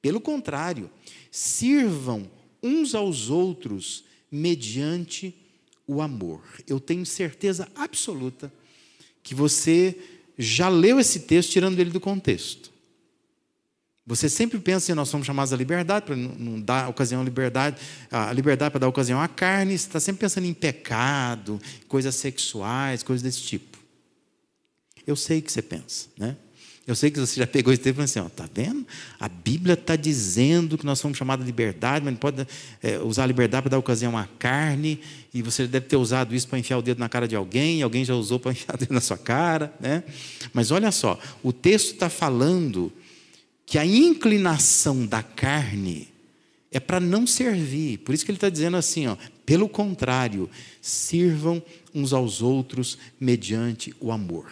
Pelo 0.00 0.20
contrário, 0.20 0.90
sirvam 1.30 2.28
uns 2.60 2.92
aos 2.92 3.30
outros 3.30 4.02
mediante 4.28 5.32
o 5.86 6.02
amor. 6.02 6.42
Eu 6.66 6.80
tenho 6.80 7.06
certeza 7.06 7.68
absoluta 7.76 8.52
que 9.22 9.32
você 9.32 9.96
já 10.36 10.68
leu 10.68 10.98
esse 10.98 11.20
texto 11.20 11.52
tirando 11.52 11.78
ele 11.78 11.90
do 11.90 12.00
contexto. 12.00 12.71
Você 14.04 14.28
sempre 14.28 14.58
pensa 14.58 14.86
que 14.86 14.94
nós 14.94 15.08
somos 15.08 15.26
chamados 15.26 15.52
à 15.52 15.56
liberdade, 15.56 16.06
para 16.06 16.16
não 16.16 16.60
dar 16.60 16.88
ocasião 16.88 17.20
à 17.20 17.24
liberdade, 17.24 17.76
a 18.10 18.32
liberdade 18.32 18.72
para 18.72 18.80
dar 18.80 18.88
ocasião 18.88 19.20
à 19.20 19.28
carne, 19.28 19.78
você 19.78 19.86
está 19.86 20.00
sempre 20.00 20.20
pensando 20.20 20.44
em 20.44 20.52
pecado, 20.52 21.60
coisas 21.86 22.16
sexuais, 22.16 23.04
coisas 23.04 23.22
desse 23.22 23.40
tipo. 23.42 23.78
Eu 25.06 25.14
sei 25.14 25.40
que 25.40 25.52
você 25.52 25.62
pensa, 25.62 26.08
né? 26.18 26.36
Eu 26.84 26.96
sei 26.96 27.12
que 27.12 27.20
você 27.20 27.38
já 27.38 27.46
pegou 27.46 27.72
esse 27.72 27.80
tempo 27.80 27.94
e 27.94 27.96
falou 27.96 28.04
assim: 28.04 28.18
ó, 28.18 28.28
tá 28.28 28.48
vendo? 28.52 28.84
A 29.20 29.28
Bíblia 29.28 29.74
está 29.74 29.94
dizendo 29.94 30.76
que 30.76 30.84
nós 30.84 30.98
somos 30.98 31.16
chamados 31.16 31.44
à 31.44 31.46
liberdade, 31.46 32.04
mas 32.04 32.12
não 32.12 32.18
pode 32.18 32.44
é, 32.82 32.98
usar 32.98 33.22
a 33.22 33.26
liberdade 33.26 33.62
para 33.62 33.70
dar 33.70 33.78
ocasião 33.78 34.18
à 34.18 34.26
carne, 34.26 35.00
e 35.32 35.42
você 35.42 35.68
deve 35.68 35.86
ter 35.86 35.96
usado 35.96 36.34
isso 36.34 36.48
para 36.48 36.58
enfiar 36.58 36.78
o 36.78 36.82
dedo 36.82 36.98
na 36.98 37.08
cara 37.08 37.28
de 37.28 37.36
alguém, 37.36 37.82
alguém 37.82 38.04
já 38.04 38.14
usou 38.14 38.40
para 38.40 38.50
enfiar 38.52 38.74
o 38.74 38.78
dedo 38.78 38.92
na 38.92 39.00
sua 39.00 39.16
cara, 39.16 39.72
né? 39.78 40.02
Mas 40.52 40.72
olha 40.72 40.90
só, 40.90 41.20
o 41.40 41.52
texto 41.52 41.92
está 41.92 42.10
falando 42.10 42.92
que 43.72 43.78
a 43.78 43.86
inclinação 43.86 45.06
da 45.06 45.22
carne 45.22 46.06
é 46.70 46.78
para 46.78 47.00
não 47.00 47.26
servir. 47.26 48.00
Por 48.00 48.14
isso 48.14 48.22
que 48.22 48.30
ele 48.30 48.36
está 48.36 48.50
dizendo 48.50 48.76
assim, 48.76 49.06
ó, 49.06 49.16
pelo 49.46 49.66
contrário, 49.66 50.50
sirvam 50.82 51.62
uns 51.94 52.12
aos 52.12 52.42
outros 52.42 52.98
mediante 53.18 53.94
o 53.98 54.12
amor. 54.12 54.44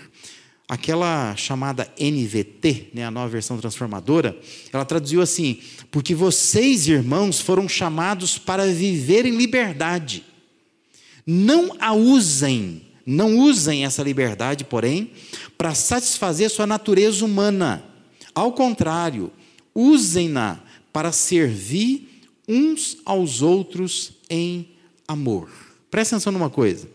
Aquela 0.66 1.36
chamada 1.36 1.86
NVT, 2.00 2.92
né, 2.94 3.04
a 3.04 3.10
nova 3.10 3.28
versão 3.28 3.58
transformadora, 3.58 4.40
ela 4.72 4.86
traduziu 4.86 5.20
assim: 5.20 5.60
porque 5.90 6.14
vocês, 6.14 6.88
irmãos, 6.88 7.40
foram 7.40 7.68
chamados 7.68 8.38
para 8.38 8.72
viver 8.72 9.26
em 9.26 9.36
liberdade. 9.36 10.24
Não 11.26 11.76
a 11.78 11.92
usem, 11.92 12.86
não 13.04 13.36
usem 13.36 13.84
essa 13.84 14.02
liberdade, 14.02 14.64
porém, 14.64 15.10
para 15.58 15.74
satisfazer 15.74 16.48
sua 16.48 16.66
natureza 16.66 17.22
humana 17.22 17.89
ao 18.34 18.52
contrário, 18.52 19.32
usem-na 19.74 20.60
para 20.92 21.12
servir 21.12 22.24
uns 22.48 22.98
aos 23.04 23.42
outros 23.42 24.12
em 24.28 24.68
amor. 25.06 25.50
Presta 25.90 26.16
atenção 26.16 26.32
numa 26.32 26.50
coisa. 26.50 26.88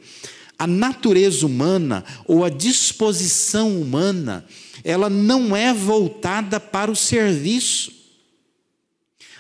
A 0.58 0.66
natureza 0.66 1.46
humana 1.46 2.04
ou 2.26 2.46
a 2.46 2.50
disposição 2.50 3.80
humana, 3.82 4.46
ela 4.84 5.10
não 5.10 5.56
é 5.56 5.74
voltada 5.74 6.60
para 6.60 6.92
o 6.92 6.96
serviço. 6.96 7.92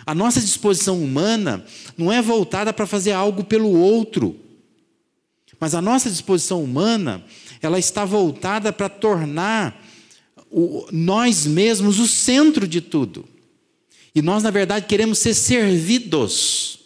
A 0.06 0.14
nossa 0.14 0.40
disposição 0.40 1.02
humana 1.02 1.66
não 1.98 2.12
é 2.12 2.22
voltada 2.22 2.74
para 2.74 2.86
fazer 2.86 3.14
algo 3.14 3.44
pelo 3.44 3.70
outro. 3.70 4.40
Mas 5.60 5.74
a 5.74 5.82
nossa 5.82 6.10
disposição 6.10 6.62
humana, 6.62 7.24
ela 7.62 7.80
está 7.80 8.04
voltada 8.04 8.74
para 8.74 8.90
tornar 8.90 9.85
o, 10.58 10.88
nós 10.90 11.46
mesmos 11.46 12.00
o 12.00 12.08
centro 12.08 12.66
de 12.66 12.80
tudo. 12.80 13.26
E 14.16 14.22
nós, 14.22 14.42
na 14.42 14.50
verdade, 14.50 14.86
queremos 14.86 15.20
ser 15.20 15.34
servidos. 15.34 16.80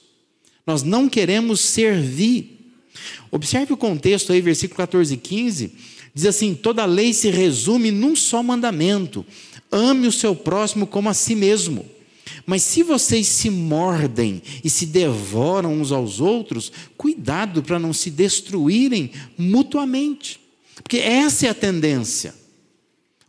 Nós 0.65 0.81
não 0.81 1.07
queremos 1.07 1.59
servir. 1.59 2.73
Observe 3.29 3.71
o 3.71 3.77
contexto 3.77 4.33
aí, 4.33 4.41
versículo 4.41 4.75
14 4.77 5.13
e 5.13 5.17
15. 5.17 5.71
Diz 6.15 6.25
assim: 6.25 6.55
toda 6.55 6.83
lei 6.83 7.13
se 7.13 7.29
resume 7.29 7.91
num 7.91 8.15
só 8.15 8.41
mandamento: 8.41 9.23
ame 9.71 10.07
o 10.07 10.11
seu 10.11 10.35
próximo 10.35 10.87
como 10.87 11.07
a 11.07 11.13
si 11.13 11.35
mesmo. 11.35 11.85
Mas 12.47 12.63
se 12.63 12.81
vocês 12.81 13.27
se 13.27 13.51
mordem 13.51 14.41
e 14.63 14.69
se 14.69 14.87
devoram 14.87 15.79
uns 15.79 15.91
aos 15.91 16.19
outros, 16.19 16.71
cuidado 16.97 17.61
para 17.61 17.77
não 17.77 17.93
se 17.93 18.09
destruírem 18.09 19.11
mutuamente. 19.37 20.39
Porque 20.81 20.97
essa 20.97 21.45
é 21.45 21.49
a 21.49 21.53
tendência 21.53 22.38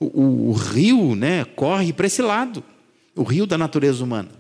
o, 0.01 0.49
o 0.49 0.53
rio 0.53 1.15
né, 1.15 1.45
corre 1.45 1.93
para 1.93 2.07
esse 2.07 2.23
lado 2.23 2.65
o 3.15 3.23
rio 3.23 3.47
da 3.47 3.59
natureza 3.59 4.03
humana. 4.03 4.31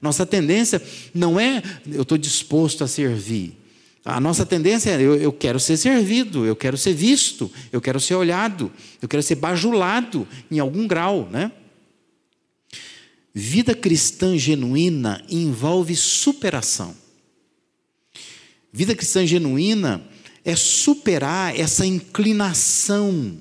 Nossa 0.00 0.24
tendência 0.24 0.80
não 1.12 1.40
é 1.40 1.62
eu 1.90 2.02
estou 2.02 2.16
disposto 2.16 2.84
a 2.84 2.88
servir. 2.88 3.56
A 4.04 4.20
nossa 4.20 4.46
tendência 4.46 4.90
é 4.90 5.02
eu, 5.02 5.16
eu, 5.16 5.32
quero 5.32 5.58
ser 5.58 5.76
servido, 5.76 6.46
eu 6.46 6.54
quero 6.54 6.78
ser 6.78 6.94
visto, 6.94 7.50
eu 7.72 7.80
quero 7.80 7.98
ser 7.98 8.14
olhado, 8.14 8.72
eu 9.02 9.08
quero 9.08 9.22
ser 9.22 9.34
bajulado 9.34 10.26
em 10.50 10.58
algum 10.60 10.86
grau. 10.86 11.28
Né? 11.30 11.50
Vida 13.34 13.74
cristã 13.74 14.38
genuína 14.38 15.22
envolve 15.28 15.96
superação. 15.96 16.94
Vida 18.72 18.94
cristã 18.94 19.26
genuína 19.26 20.02
é 20.44 20.54
superar 20.54 21.58
essa 21.58 21.84
inclinação 21.84 23.36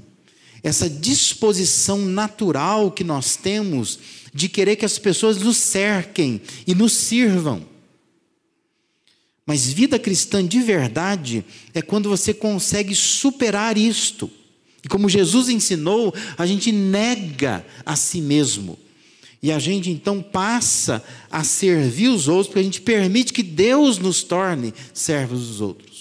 essa 0.67 0.89
disposição 0.89 1.99
natural 1.99 2.91
que 2.91 3.03
nós 3.03 3.37
temos 3.37 3.99
de 4.33 4.49
querer 4.49 4.75
que 4.75 4.83
as 4.83 4.99
pessoas 4.99 5.37
nos 5.37 5.55
cerquem 5.55 6.41
e 6.67 6.75
nos 6.75 6.91
sirvam. 6.91 7.65
Mas 9.45 9.71
vida 9.71 9.97
cristã 9.97 10.45
de 10.45 10.59
verdade 10.59 11.45
é 11.73 11.81
quando 11.81 12.09
você 12.09 12.33
consegue 12.33 12.93
superar 12.93 13.77
isto. 13.77 14.29
E 14.83 14.89
como 14.89 15.07
Jesus 15.07 15.47
ensinou, 15.47 16.13
a 16.37 16.45
gente 16.45 16.69
nega 16.69 17.65
a 17.85 17.95
si 17.95 18.19
mesmo. 18.19 18.77
E 19.41 19.53
a 19.53 19.59
gente 19.59 19.89
então 19.89 20.21
passa 20.21 21.01
a 21.31 21.45
servir 21.45 22.09
os 22.09 22.27
outros, 22.27 22.47
porque 22.47 22.59
a 22.59 22.63
gente 22.63 22.81
permite 22.81 23.31
que 23.31 23.43
Deus 23.43 23.99
nos 23.99 24.21
torne 24.21 24.73
servos 24.93 25.47
dos 25.47 25.61
outros. 25.61 25.96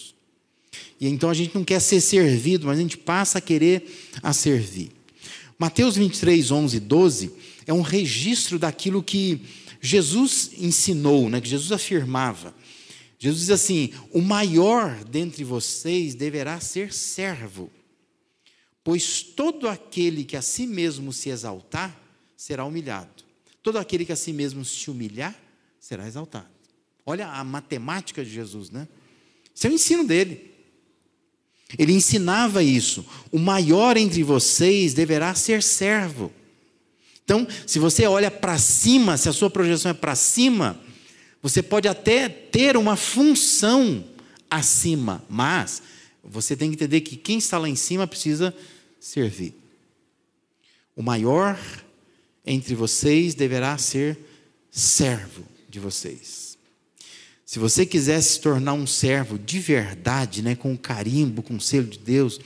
E 1.00 1.07
então 1.09 1.29
a 1.29 1.35
gente 1.35 1.55
não 1.55 1.65
quer 1.65 1.81
ser 1.81 2.00
servido, 2.00 2.67
mas 2.67 2.79
a 2.79 2.83
gente 2.83 2.97
passa 2.97 3.38
a 3.38 3.41
querer 3.41 4.11
a 4.23 4.33
servir. 4.33 4.91
Mateus 5.59 5.97
23, 5.97 6.50
11 6.50 6.76
e 6.76 6.81
12 6.81 7.33
é 7.67 7.73
um 7.73 7.83
registro 7.83 8.59
daquilo 8.59 9.03
que 9.03 9.41
Jesus 9.81 10.50
ensinou, 10.59 11.29
né, 11.29 11.41
que 11.41 11.49
Jesus 11.49 11.73
afirmava. 11.73 12.55
Jesus 13.19 13.43
diz 13.43 13.50
assim: 13.50 13.93
o 14.12 14.21
maior 14.21 15.05
dentre 15.05 15.45
vocês 15.45 16.15
deverá 16.15 16.61
ser 16.61 16.93
servo, 16.93 17.71
pois 18.85 19.23
todo 19.23 19.69
aquele 19.69 20.25
que 20.25 20.37
a 20.37 20.43
si 20.43 20.67
mesmo 20.67 21.12
se 21.12 21.31
exaltar 21.31 21.99
será 22.37 22.65
humilhado, 22.65 23.25
todo 23.62 23.79
aquele 23.79 24.05
que 24.05 24.12
a 24.12 24.17
si 24.17 24.33
mesmo 24.33 24.65
se 24.65 24.91
humilhar 24.91 25.35
será 25.81 26.07
exaltado. 26.07 26.49
Olha 27.05 27.29
a 27.29 27.45
matemática 27.45 28.25
de 28.25 28.31
Jesus, 28.31 28.71
né? 28.71 28.88
Esse 29.55 29.67
é 29.67 29.71
o 29.71 29.73
ensino 29.73 30.05
dele. 30.05 30.55
Ele 31.78 31.92
ensinava 31.92 32.62
isso. 32.62 33.04
O 33.32 33.38
maior 33.38 33.96
entre 33.96 34.23
vocês 34.23 34.94
deverá 34.94 35.35
ser 35.35 35.62
servo. 35.62 36.32
Então, 37.25 37.46
se 37.66 37.78
você 37.78 38.06
olha 38.06 38.30
para 38.30 38.56
cima, 38.56 39.16
se 39.16 39.28
a 39.28 39.32
sua 39.32 39.50
projeção 39.50 39.90
é 39.90 39.94
para 39.94 40.14
cima, 40.14 40.80
você 41.42 41.62
pode 41.62 41.88
até 41.88 42.28
ter 42.28 42.76
uma 42.76 42.94
função 42.94 44.04
acima, 44.49 45.25
mas 45.28 45.82
você 46.23 46.56
tem 46.56 46.70
que 46.70 46.76
entender 46.76 47.00
que 47.00 47.16
quem 47.16 47.38
está 47.38 47.58
lá 47.58 47.68
em 47.68 47.75
cima 47.75 48.06
precisa 48.06 48.54
servir. 49.00 49.54
O 50.94 51.02
maior 51.02 51.58
entre 52.44 52.76
vocês 52.76 53.35
deverá 53.35 53.76
ser 53.76 54.16
servo 54.70 55.44
de 55.68 55.80
vocês. 55.80 56.46
Se 57.47 57.61
você 57.61 57.87
quiser 57.87 58.21
se 58.21 58.41
tornar 58.41 58.73
um 58.73 58.88
servo 58.88 59.38
de 59.38 59.61
verdade, 59.61 60.43
né, 60.43 60.57
com 60.57 60.76
carimbo, 60.76 61.45
com 61.45 61.55
o 61.55 61.61
selo 61.61 61.87
de 61.87 62.00
Deus, 62.00 62.41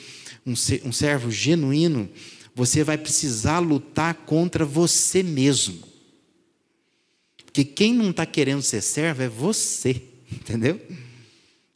um, 0.47 0.53
um 0.85 0.93
servo 0.93 1.31
genuíno, 1.31 2.07
você 2.55 2.85
vai 2.85 2.99
precisar 2.99 3.61
lutar 3.61 4.13
contra 4.13 4.63
você 4.63 5.23
mesmo. 5.23 5.83
Porque 7.47 7.65
quem 7.65 7.95
não 7.95 8.11
está 8.11 8.27
querendo 8.27 8.61
ser 8.61 8.83
servo 8.83 9.23
é 9.23 9.29
você, 9.29 10.03
entendeu? 10.31 10.79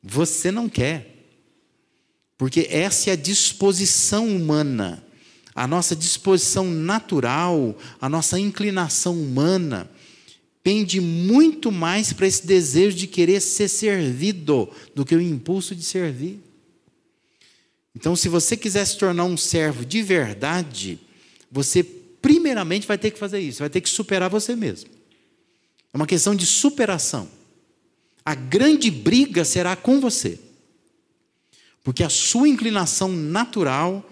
Você 0.02 0.52
não 0.52 0.68
quer. 0.68 1.10
Porque 2.36 2.68
essa 2.70 3.08
é 3.08 3.14
a 3.14 3.16
disposição 3.16 4.28
humana, 4.28 5.02
a 5.54 5.66
nossa 5.66 5.96
disposição 5.96 6.66
natural, 6.66 7.74
a 7.98 8.06
nossa 8.06 8.38
inclinação 8.38 9.18
humana, 9.18 9.90
pende 10.64 10.98
muito 10.98 11.70
mais 11.70 12.10
para 12.14 12.26
esse 12.26 12.46
desejo 12.46 12.96
de 12.96 13.06
querer 13.06 13.38
ser 13.40 13.68
servido 13.68 14.66
do 14.94 15.04
que 15.04 15.14
o 15.14 15.20
impulso 15.20 15.76
de 15.76 15.82
servir. 15.82 16.40
Então, 17.94 18.16
se 18.16 18.30
você 18.30 18.56
quiser 18.56 18.86
se 18.86 18.96
tornar 18.96 19.26
um 19.26 19.36
servo 19.36 19.84
de 19.84 20.02
verdade, 20.02 20.98
você 21.52 21.84
primeiramente 21.84 22.86
vai 22.86 22.96
ter 22.96 23.10
que 23.10 23.18
fazer 23.18 23.40
isso, 23.40 23.58
vai 23.58 23.68
ter 23.68 23.82
que 23.82 23.88
superar 23.90 24.30
você 24.30 24.56
mesmo. 24.56 24.88
É 25.92 25.96
uma 25.96 26.06
questão 26.06 26.34
de 26.34 26.46
superação. 26.46 27.28
A 28.24 28.34
grande 28.34 28.90
briga 28.90 29.44
será 29.44 29.76
com 29.76 30.00
você. 30.00 30.40
Porque 31.84 32.02
a 32.02 32.08
sua 32.08 32.48
inclinação 32.48 33.12
natural 33.12 34.10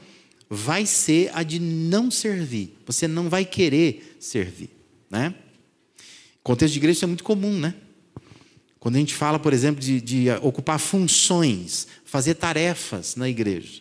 vai 0.50 0.84
ser 0.84 1.30
a 1.32 1.42
de 1.42 1.58
não 1.58 2.10
servir. 2.10 2.76
Você 2.86 3.08
não 3.08 3.30
vai 3.30 3.46
querer 3.46 4.18
servir, 4.20 4.68
né? 5.10 5.34
Contexto 6.42 6.72
de 6.72 6.78
igreja 6.78 6.98
isso 6.98 7.04
é 7.04 7.08
muito 7.08 7.24
comum, 7.24 7.58
né? 7.58 7.74
Quando 8.80 8.96
a 8.96 8.98
gente 8.98 9.14
fala, 9.14 9.38
por 9.38 9.52
exemplo, 9.52 9.80
de, 9.80 10.00
de 10.00 10.30
ocupar 10.42 10.78
funções, 10.80 11.86
fazer 12.04 12.34
tarefas 12.34 13.14
na 13.14 13.28
igreja, 13.28 13.80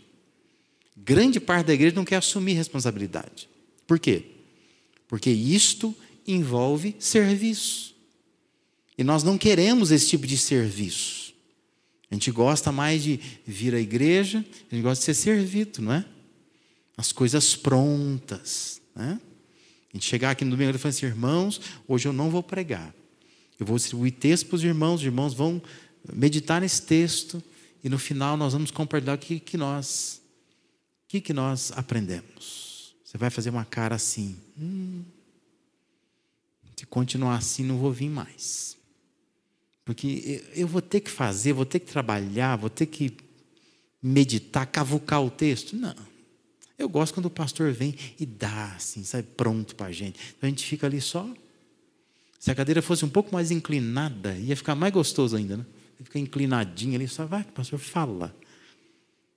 grande 0.95 1.39
parte 1.39 1.67
da 1.67 1.73
igreja 1.73 1.95
não 1.95 2.05
quer 2.05 2.17
assumir 2.17 2.53
responsabilidade. 2.53 3.49
Por 3.87 3.97
quê? 3.97 4.25
Porque 5.07 5.31
isto 5.31 5.95
envolve 6.27 6.95
serviço. 6.99 7.95
E 8.95 9.03
nós 9.03 9.23
não 9.23 9.37
queremos 9.37 9.89
esse 9.89 10.07
tipo 10.07 10.27
de 10.27 10.37
serviço. 10.37 11.33
A 12.11 12.13
gente 12.13 12.29
gosta 12.29 12.71
mais 12.71 13.01
de 13.01 13.19
vir 13.47 13.73
à 13.73 13.79
igreja, 13.79 14.45
a 14.69 14.75
gente 14.75 14.83
gosta 14.83 14.99
de 14.99 15.05
ser 15.05 15.13
servido, 15.13 15.81
não 15.81 15.93
é? 15.93 16.05
As 16.95 17.11
coisas 17.11 17.55
prontas, 17.55 18.79
né? 18.95 19.19
A 19.93 19.97
gente 19.97 20.05
chegar 20.05 20.31
aqui 20.31 20.45
no 20.45 20.51
domingo 20.51 20.73
e 20.73 20.77
falar 20.77 20.89
assim, 20.89 21.05
irmãos, 21.05 21.59
hoje 21.87 22.07
eu 22.07 22.13
não 22.13 22.29
vou 22.29 22.41
pregar. 22.41 22.93
Eu 23.59 23.65
vou 23.65 23.77
distribuir 23.77 24.13
texto 24.13 24.47
para 24.47 24.55
os 24.55 24.63
irmãos, 24.63 25.01
os 25.01 25.05
irmãos 25.05 25.33
vão 25.33 25.61
meditar 26.13 26.61
nesse 26.61 26.81
texto 26.81 27.43
e 27.83 27.89
no 27.89 27.99
final 27.99 28.37
nós 28.37 28.53
vamos 28.53 28.71
compartilhar 28.71 29.15
o 29.15 29.17
que, 29.17 29.39
que 29.39 29.57
nós 29.57 30.21
o 31.05 31.07
que, 31.11 31.19
que 31.19 31.33
nós 31.33 31.71
aprendemos. 31.75 32.95
Você 33.03 33.17
vai 33.17 33.29
fazer 33.29 33.49
uma 33.49 33.65
cara 33.65 33.95
assim. 33.95 34.37
Hum, 34.57 35.03
se 36.77 36.85
continuar 36.85 37.35
assim, 37.35 37.63
não 37.63 37.77
vou 37.77 37.91
vir 37.91 38.09
mais. 38.09 38.77
Porque 39.83 40.43
eu 40.55 40.67
vou 40.67 40.81
ter 40.81 41.01
que 41.01 41.11
fazer, 41.11 41.53
vou 41.53 41.65
ter 41.65 41.79
que 41.79 41.91
trabalhar, 41.91 42.55
vou 42.55 42.69
ter 42.69 42.85
que 42.85 43.13
meditar, 44.01 44.65
cavucar 44.65 45.21
o 45.21 45.29
texto. 45.29 45.75
Não. 45.75 45.93
Eu 46.81 46.89
gosto 46.89 47.13
quando 47.13 47.27
o 47.27 47.29
pastor 47.29 47.71
vem 47.71 47.95
e 48.19 48.25
dá, 48.25 48.73
assim, 48.75 49.03
sai 49.03 49.23
pronto 49.23 49.75
para 49.75 49.87
a 49.87 49.91
gente. 49.91 50.19
Então 50.37 50.47
a 50.47 50.49
gente 50.49 50.65
fica 50.65 50.87
ali 50.87 50.99
só. 50.99 51.29
Se 52.39 52.49
a 52.49 52.55
cadeira 52.55 52.81
fosse 52.81 53.05
um 53.05 53.09
pouco 53.09 53.31
mais 53.33 53.51
inclinada, 53.51 54.33
ia 54.35 54.55
ficar 54.55 54.73
mais 54.73 54.91
gostoso 54.91 55.35
ainda, 55.35 55.57
né? 55.57 55.65
Fica 56.03 56.17
inclinadinho 56.17 56.95
ali, 56.95 57.07
só 57.07 57.25
vai, 57.25 57.43
pastor, 57.43 57.77
fala. 57.77 58.35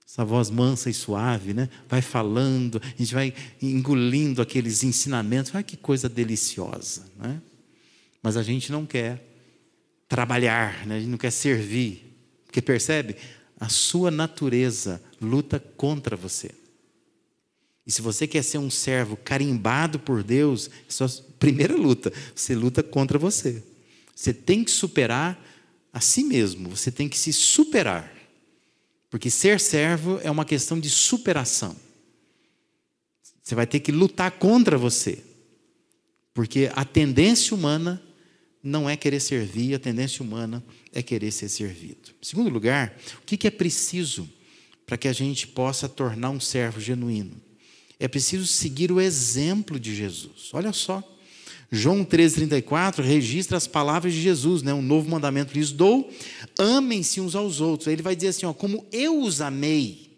Essa 0.07 0.25
voz 0.25 0.49
mansa 0.49 0.89
e 0.89 0.93
suave, 0.93 1.53
né? 1.53 1.69
Vai 1.87 2.01
falando, 2.01 2.81
a 2.83 2.97
gente 2.97 3.13
vai 3.13 3.33
engolindo 3.61 4.41
aqueles 4.41 4.83
ensinamentos. 4.83 5.53
Ai, 5.53 5.63
que 5.63 5.77
coisa 5.77 6.09
deliciosa, 6.09 7.05
né? 7.17 7.39
Mas 8.23 8.37
a 8.37 8.41
gente 8.41 8.71
não 8.71 8.87
quer 8.87 9.23
trabalhar, 10.07 10.87
né? 10.87 10.95
a 10.95 10.99
gente 10.99 11.09
não 11.09 11.17
quer 11.17 11.31
servir. 11.31 12.11
Porque 12.45 12.61
percebe? 12.61 13.15
A 13.59 13.69
sua 13.69 14.09
natureza 14.09 15.01
luta 15.21 15.59
contra 15.59 16.15
você. 16.15 16.51
E 17.85 17.91
se 17.91 18.01
você 18.01 18.25
quer 18.25 18.43
ser 18.43 18.57
um 18.57 18.69
servo 18.69 19.15
carimbado 19.15 19.99
por 19.99 20.23
Deus, 20.23 20.69
é 20.87 20.91
sua 20.91 21.07
primeira 21.37 21.75
luta, 21.75 22.11
você 22.33 22.55
luta 22.55 22.81
contra 22.81 23.19
você. 23.19 23.63
Você 24.15 24.33
tem 24.33 24.63
que 24.63 24.71
superar 24.71 25.39
a 25.93 25.99
si 25.99 26.23
mesmo, 26.23 26.69
você 26.69 26.91
tem 26.91 27.07
que 27.07 27.17
se 27.17 27.31
superar. 27.31 28.11
Porque 29.09 29.29
ser 29.29 29.59
servo 29.59 30.19
é 30.23 30.31
uma 30.31 30.43
questão 30.43 30.79
de 30.79 30.89
superação. 30.89 31.75
Você 33.41 33.53
vai 33.53 33.67
ter 33.67 33.79
que 33.79 33.91
lutar 33.91 34.31
contra 34.31 34.77
você. 34.77 35.23
Porque 36.33 36.69
a 36.75 36.83
tendência 36.83 37.55
humana 37.55 38.01
não 38.61 38.89
é 38.89 38.97
querer 38.97 39.19
servir, 39.19 39.75
a 39.75 39.79
tendência 39.79 40.23
humana 40.23 40.63
é 40.91 41.03
querer 41.03 41.31
ser 41.31 41.47
servido. 41.49 42.09
Em 42.19 42.25
segundo 42.25 42.49
lugar, 42.49 42.97
o 43.21 43.21
que 43.21 43.47
é 43.47 43.51
preciso 43.51 44.27
para 44.87 44.97
que 44.97 45.07
a 45.07 45.13
gente 45.13 45.47
possa 45.47 45.87
tornar 45.87 46.31
um 46.31 46.39
servo 46.39 46.81
genuíno? 46.81 47.44
É 47.99 48.07
preciso 48.07 48.45
seguir 48.45 48.91
o 48.91 48.99
exemplo 48.99 49.79
de 49.79 49.95
Jesus. 49.95 50.49
Olha 50.53 50.73
só. 50.73 51.03
João 51.71 52.05
13,34 52.05 53.03
registra 53.03 53.57
as 53.57 53.67
palavras 53.67 54.13
de 54.13 54.21
Jesus, 54.21 54.61
né? 54.61 54.73
um 54.73 54.81
novo 54.81 55.09
mandamento 55.09 55.53
lhes 55.53 55.71
dou, 55.71 56.09
amem-se 56.57 57.19
uns 57.19 57.35
aos 57.35 57.59
outros. 57.59 57.87
Aí 57.87 57.95
ele 57.95 58.01
vai 58.01 58.15
dizer 58.15 58.29
assim: 58.29 58.45
ó, 58.45 58.53
como 58.53 58.85
eu 58.91 59.19
os 59.21 59.41
amei, 59.41 60.11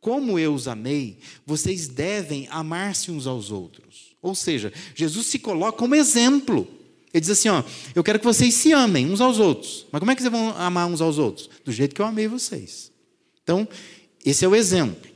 como 0.00 0.38
eu 0.38 0.54
os 0.54 0.68
amei, 0.68 1.18
vocês 1.44 1.88
devem 1.88 2.46
amar-se 2.50 3.10
uns 3.10 3.26
aos 3.26 3.50
outros. 3.50 4.14
Ou 4.22 4.34
seja, 4.34 4.72
Jesus 4.94 5.26
se 5.26 5.38
coloca 5.38 5.76
como 5.76 5.94
exemplo. 5.94 6.66
Ele 7.12 7.20
diz 7.20 7.30
assim: 7.30 7.48
ó, 7.48 7.62
eu 7.94 8.02
quero 8.02 8.18
que 8.18 8.24
vocês 8.24 8.54
se 8.54 8.72
amem 8.72 9.10
uns 9.10 9.20
aos 9.20 9.38
outros. 9.38 9.86
Mas 9.90 9.98
como 9.98 10.10
é 10.10 10.14
que 10.14 10.22
vocês 10.22 10.32
vão 10.32 10.56
amar 10.56 10.86
uns 10.86 11.00
aos 11.00 11.18
outros? 11.18 11.50
Do 11.64 11.72
jeito 11.72 11.94
que 11.94 12.00
eu 12.00 12.06
amei 12.06 12.28
vocês. 12.28 12.90
Então, 13.42 13.68
esse 14.24 14.44
é 14.44 14.48
o 14.48 14.54
exemplo. 14.54 15.13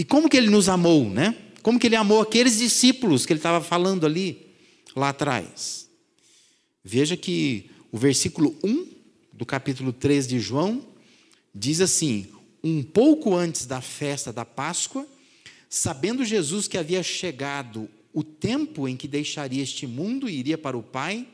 E 0.00 0.04
como 0.04 0.30
que 0.30 0.36
ele 0.38 0.48
nos 0.48 0.66
amou, 0.66 1.10
né? 1.10 1.36
Como 1.62 1.78
que 1.78 1.86
ele 1.86 1.94
amou 1.94 2.22
aqueles 2.22 2.56
discípulos 2.56 3.26
que 3.26 3.34
ele 3.34 3.38
estava 3.38 3.62
falando 3.62 4.06
ali, 4.06 4.46
lá 4.96 5.10
atrás? 5.10 5.90
Veja 6.82 7.18
que 7.18 7.70
o 7.92 7.98
versículo 7.98 8.56
1 8.64 8.86
do 9.30 9.44
capítulo 9.44 9.92
3 9.92 10.26
de 10.26 10.40
João 10.40 10.82
diz 11.54 11.82
assim: 11.82 12.28
Um 12.64 12.82
pouco 12.82 13.36
antes 13.36 13.66
da 13.66 13.82
festa 13.82 14.32
da 14.32 14.42
Páscoa, 14.42 15.06
sabendo 15.68 16.24
Jesus 16.24 16.66
que 16.66 16.78
havia 16.78 17.02
chegado 17.02 17.86
o 18.14 18.24
tempo 18.24 18.88
em 18.88 18.96
que 18.96 19.06
deixaria 19.06 19.62
este 19.62 19.86
mundo 19.86 20.30
e 20.30 20.38
iria 20.38 20.56
para 20.56 20.78
o 20.78 20.82
Pai, 20.82 21.28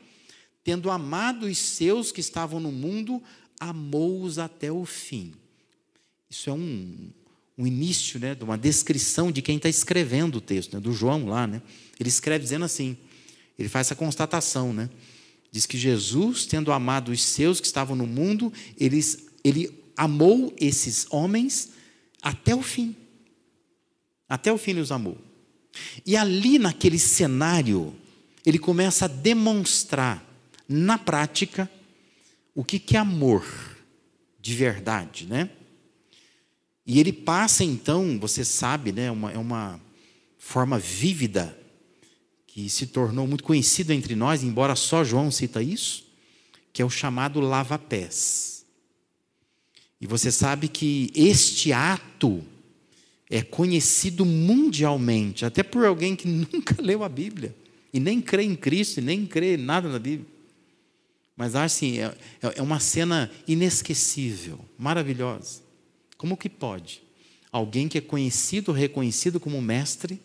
tendo 0.61 0.91
amado 0.91 1.45
os 1.45 1.57
seus 1.57 2.11
que 2.11 2.19
estavam 2.19 2.59
no 2.59 2.73
mundo, 2.73 3.23
amou-os 3.61 4.37
até 4.37 4.69
o 4.69 4.83
fim. 4.83 5.33
Isso 6.29 6.49
é 6.49 6.53
um, 6.53 7.09
um 7.57 7.65
início, 7.65 8.19
né, 8.19 8.35
de 8.35 8.43
uma 8.43 8.57
descrição 8.57 9.31
de 9.31 9.41
quem 9.41 9.57
está 9.57 9.67
escrevendo 9.67 10.35
o 10.35 10.41
texto, 10.41 10.75
né, 10.75 10.79
do 10.79 10.93
João 10.93 11.25
lá, 11.25 11.47
né? 11.47 11.61
Ele 11.99 12.07
escreve 12.09 12.43
dizendo 12.43 12.65
assim, 12.65 12.95
ele 13.57 13.67
faz 13.67 13.87
essa 13.87 13.95
constatação, 13.95 14.71
né? 14.71 14.89
Diz 15.51 15.65
que 15.65 15.77
Jesus, 15.77 16.45
tendo 16.45 16.71
amado 16.71 17.11
os 17.11 17.23
seus 17.23 17.59
que 17.59 17.65
estavam 17.65 17.95
no 17.95 18.05
mundo, 18.05 18.53
eles, 18.77 19.27
ele 19.43 19.71
amou 19.95 20.53
esses 20.59 21.07
homens 21.09 21.71
até 22.21 22.53
o 22.53 22.61
fim. 22.61 22.95
Até 24.29 24.51
o 24.51 24.57
fim 24.57 24.71
ele 24.71 24.81
os 24.81 24.91
amou. 24.91 25.17
E 26.05 26.15
ali 26.15 26.59
naquele 26.59 26.99
cenário, 26.99 27.95
ele 28.45 28.59
começa 28.59 29.05
a 29.05 29.07
demonstrar 29.07 30.23
na 30.67 30.97
prática 30.97 31.69
o 32.53 32.63
que, 32.63 32.77
que 32.77 32.95
é 32.95 32.99
amor 32.99 33.45
de 34.39 34.53
verdade, 34.53 35.25
né? 35.25 35.49
E 36.87 37.01
ele 37.01 37.11
passa 37.11 37.65
então, 37.65 38.17
você 38.17 38.45
sabe, 38.45 38.93
né, 38.93 39.11
uma, 39.11 39.29
é 39.29 39.37
uma 39.37 39.77
forma 40.37 40.79
vívida 40.79 41.55
que 42.47 42.69
se 42.69 42.87
tornou 42.87 43.27
muito 43.27 43.43
conhecida 43.43 43.93
entre 43.93 44.15
nós, 44.15 44.41
embora 44.41 44.73
só 44.73 45.03
João 45.03 45.29
cita 45.29 45.61
isso, 45.61 46.05
que 46.71 46.81
é 46.81 46.85
o 46.85 46.89
chamado 46.89 47.41
lava-pés. 47.41 48.65
E 49.99 50.07
você 50.07 50.31
sabe 50.31 50.69
que 50.69 51.11
este 51.13 51.73
ato 51.73 52.41
é 53.29 53.41
conhecido 53.41 54.23
mundialmente, 54.23 55.43
até 55.43 55.63
por 55.63 55.85
alguém 55.85 56.15
que 56.15 56.25
nunca 56.29 56.81
leu 56.81 57.03
a 57.03 57.09
Bíblia, 57.09 57.53
e 57.93 57.99
nem 57.99 58.21
crê 58.21 58.43
em 58.43 58.55
Cristo, 58.55 58.99
e 58.99 59.03
nem 59.03 59.25
crê 59.25 59.57
nada 59.57 59.89
na 59.89 59.99
Bíblia. 59.99 60.29
Mas 61.35 61.53
assim, 61.53 61.99
é, 61.99 62.15
é 62.55 62.61
uma 62.61 62.79
cena 62.79 63.29
inesquecível, 63.45 64.57
maravilhosa. 64.77 65.66
Como 66.17 66.37
que 66.37 66.49
pode? 66.49 67.01
Alguém 67.51 67.87
que 67.87 67.97
é 67.97 68.01
conhecido, 68.01 68.71
reconhecido 68.71 69.39
como 69.39 69.61
mestre, 69.61 70.19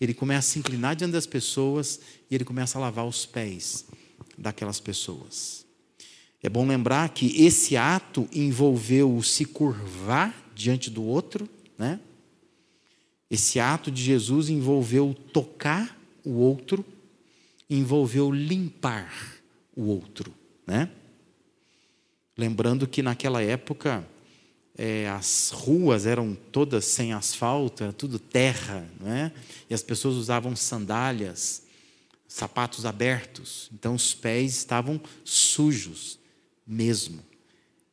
ele 0.00 0.14
começa 0.14 0.48
a 0.48 0.52
se 0.52 0.58
inclinar 0.58 0.94
diante 0.94 1.12
das 1.12 1.26
pessoas 1.26 2.00
e 2.30 2.34
ele 2.34 2.44
começa 2.44 2.78
a 2.78 2.80
lavar 2.80 3.06
os 3.06 3.24
pés 3.24 3.86
daquelas 4.36 4.80
pessoas. 4.80 5.64
É 6.42 6.48
bom 6.48 6.66
lembrar 6.66 7.08
que 7.08 7.42
esse 7.42 7.76
ato 7.76 8.28
envolveu 8.32 9.16
o 9.16 9.22
se 9.22 9.46
curvar 9.46 10.52
diante 10.54 10.90
do 10.90 11.02
outro, 11.02 11.48
né? 11.78 11.98
Esse 13.30 13.58
ato 13.58 13.90
de 13.90 14.02
Jesus 14.02 14.50
envolveu 14.50 15.14
tocar 15.32 15.98
o 16.22 16.32
outro, 16.32 16.84
envolveu 17.68 18.30
limpar 18.30 19.12
o 19.74 19.86
outro, 19.86 20.34
né? 20.66 20.90
Lembrando 22.36 22.86
que 22.86 23.02
naquela 23.02 23.42
época 23.42 24.06
é, 24.76 25.08
as 25.08 25.50
ruas 25.50 26.04
eram 26.04 26.36
todas 26.50 26.84
sem 26.84 27.12
asfalto, 27.12 27.84
era 27.84 27.92
tudo 27.92 28.18
terra, 28.18 28.88
não 29.00 29.10
é? 29.10 29.32
e 29.70 29.74
as 29.74 29.82
pessoas 29.82 30.16
usavam 30.16 30.56
sandálias, 30.56 31.62
sapatos 32.26 32.84
abertos, 32.84 33.70
então 33.72 33.94
os 33.94 34.14
pés 34.14 34.56
estavam 34.56 35.00
sujos 35.24 36.18
mesmo, 36.66 37.22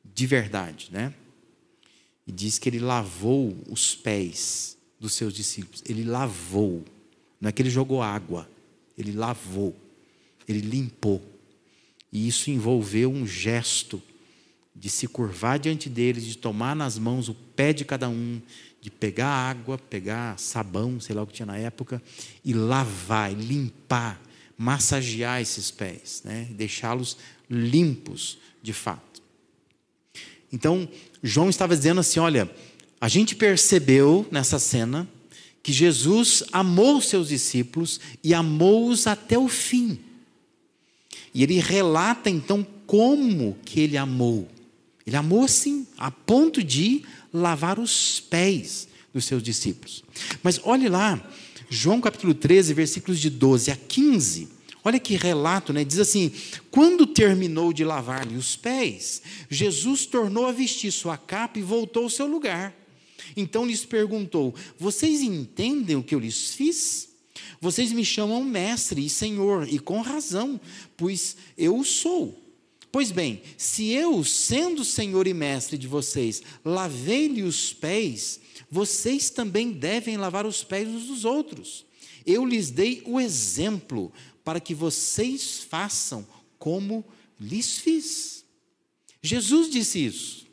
de 0.03 0.25
verdade, 0.25 0.89
né? 0.91 1.13
E 2.25 2.31
diz 2.31 2.57
que 2.57 2.69
ele 2.69 2.79
lavou 2.79 3.55
os 3.69 3.93
pés 3.93 4.77
dos 4.99 5.13
seus 5.13 5.33
discípulos, 5.33 5.83
ele 5.87 6.03
lavou, 6.03 6.83
não 7.39 7.49
é 7.49 7.51
que 7.51 7.61
ele 7.61 7.69
jogou 7.69 8.01
água, 8.01 8.49
ele 8.97 9.11
lavou, 9.11 9.75
ele 10.47 10.61
limpou, 10.61 11.21
e 12.11 12.27
isso 12.27 12.49
envolveu 12.49 13.11
um 13.11 13.27
gesto 13.27 14.01
de 14.75 14.89
se 14.89 15.07
curvar 15.07 15.59
diante 15.59 15.89
deles, 15.89 16.25
de 16.25 16.37
tomar 16.37 16.75
nas 16.75 16.97
mãos 16.97 17.29
o 17.29 17.33
pé 17.33 17.73
de 17.73 17.85
cada 17.85 18.09
um, 18.09 18.41
de 18.81 18.89
pegar 18.89 19.27
água, 19.27 19.77
pegar 19.77 20.39
sabão, 20.39 20.99
sei 20.99 21.15
lá 21.15 21.21
o 21.21 21.27
que 21.27 21.33
tinha 21.33 21.45
na 21.45 21.57
época, 21.57 22.01
e 22.43 22.53
lavar, 22.53 23.33
limpar, 23.33 24.21
massagear 24.57 25.41
esses 25.41 25.69
pés, 25.69 26.21
né? 26.23 26.47
deixá-los 26.51 27.17
limpos 27.49 28.37
de 28.61 28.73
fato. 28.73 29.21
Então, 30.51 30.87
João 31.23 31.49
estava 31.49 31.75
dizendo 31.75 31.99
assim: 31.99 32.19
olha, 32.19 32.49
a 32.99 33.07
gente 33.07 33.35
percebeu 33.35 34.27
nessa 34.31 34.59
cena 34.59 35.07
que 35.63 35.71
Jesus 35.71 36.43
amou 36.51 37.01
seus 37.01 37.29
discípulos 37.29 37.99
e 38.23 38.33
amou-os 38.33 39.07
até 39.07 39.37
o 39.37 39.47
fim. 39.47 39.99
E 41.33 41.43
ele 41.43 41.59
relata 41.59 42.29
então 42.29 42.65
como 42.85 43.57
que 43.63 43.79
ele 43.79 43.95
amou. 43.95 44.49
Ele 45.05 45.15
amou 45.15 45.43
assim, 45.43 45.87
a 45.97 46.11
ponto 46.11 46.63
de 46.63 47.03
lavar 47.33 47.79
os 47.79 48.19
pés 48.19 48.87
dos 49.13 49.25
seus 49.25 49.41
discípulos. 49.41 50.03
Mas 50.43 50.59
olhe 50.63 50.87
lá, 50.87 51.21
João 51.69 52.01
capítulo 52.01 52.33
13, 52.33 52.73
versículos 52.73 53.19
de 53.19 53.29
12 53.29 53.71
a 53.71 53.75
15. 53.75 54.49
Olha 54.83 54.99
que 54.99 55.15
relato, 55.15 55.71
né? 55.71 55.83
Diz 55.83 55.99
assim: 55.99 56.31
Quando 56.69 57.05
terminou 57.05 57.71
de 57.71 57.83
lavar-lhe 57.83 58.35
os 58.35 58.55
pés, 58.55 59.21
Jesus 59.49 60.05
tornou 60.05 60.47
a 60.47 60.51
vestir 60.51 60.91
sua 60.91 61.17
capa 61.17 61.59
e 61.59 61.61
voltou 61.61 62.03
ao 62.03 62.09
seu 62.09 62.25
lugar. 62.25 62.75
Então 63.37 63.65
lhes 63.65 63.85
perguntou: 63.85 64.55
Vocês 64.77 65.21
entendem 65.21 65.95
o 65.95 66.03
que 66.03 66.15
eu 66.15 66.19
lhes 66.19 66.53
fiz? 66.53 67.09
Vocês 67.59 67.91
me 67.91 68.03
chamam 68.03 68.43
mestre 68.43 69.05
e 69.05 69.09
senhor, 69.09 69.67
e 69.71 69.77
com 69.77 70.01
razão, 70.01 70.59
pois 70.97 71.37
eu 71.55 71.77
o 71.77 71.85
sou. 71.85 72.40
Pois 72.91 73.09
bem, 73.09 73.41
se 73.57 73.89
eu, 73.89 74.23
sendo 74.23 74.83
Senhor 74.83 75.25
e 75.25 75.33
Mestre 75.33 75.77
de 75.77 75.87
vocês, 75.87 76.41
lavei-lhe 76.63 77.41
os 77.41 77.71
pés, 77.71 78.39
vocês 78.69 79.29
também 79.29 79.71
devem 79.71 80.17
lavar 80.17 80.45
os 80.45 80.63
pés 80.63 80.87
uns 80.87 81.07
dos 81.07 81.23
outros. 81.23 81.85
Eu 82.25 82.45
lhes 82.45 82.69
dei 82.69 83.01
o 83.05 83.19
exemplo 83.19 84.11
para 84.43 84.59
que 84.59 84.75
vocês 84.75 85.59
façam 85.69 86.27
como 86.59 87.05
lhes 87.39 87.77
fiz. 87.77 88.43
Jesus 89.21 89.69
disse 89.69 90.05
isso. 90.05 90.47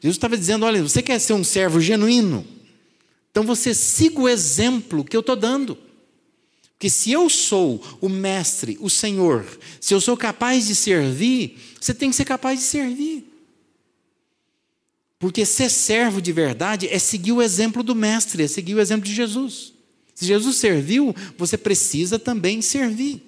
Jesus 0.00 0.16
estava 0.16 0.36
dizendo: 0.36 0.64
olha, 0.64 0.82
você 0.82 1.02
quer 1.02 1.18
ser 1.18 1.34
um 1.34 1.44
servo 1.44 1.80
genuíno? 1.80 2.46
Então 3.30 3.44
você 3.44 3.74
siga 3.74 4.20
o 4.20 4.28
exemplo 4.28 5.04
que 5.04 5.14
eu 5.14 5.20
estou 5.20 5.36
dando. 5.36 5.76
Porque 6.76 6.90
se 6.90 7.10
eu 7.10 7.30
sou 7.30 7.82
o 8.02 8.08
mestre, 8.08 8.76
o 8.80 8.90
Senhor, 8.90 9.46
se 9.80 9.94
eu 9.94 10.00
sou 10.00 10.14
capaz 10.14 10.66
de 10.66 10.74
servir, 10.74 11.58
você 11.80 11.94
tem 11.94 12.10
que 12.10 12.16
ser 12.16 12.26
capaz 12.26 12.58
de 12.60 12.66
servir. 12.66 13.24
Porque 15.18 15.46
ser 15.46 15.70
servo 15.70 16.20
de 16.20 16.32
verdade 16.32 16.86
é 16.88 16.98
seguir 16.98 17.32
o 17.32 17.40
exemplo 17.40 17.82
do 17.82 17.94
mestre, 17.94 18.42
é 18.42 18.46
seguir 18.46 18.74
o 18.74 18.80
exemplo 18.80 19.06
de 19.06 19.14
Jesus. 19.14 19.72
Se 20.14 20.26
Jesus 20.26 20.56
serviu, 20.56 21.16
você 21.38 21.56
precisa 21.56 22.18
também 22.18 22.60
servir. 22.60 23.26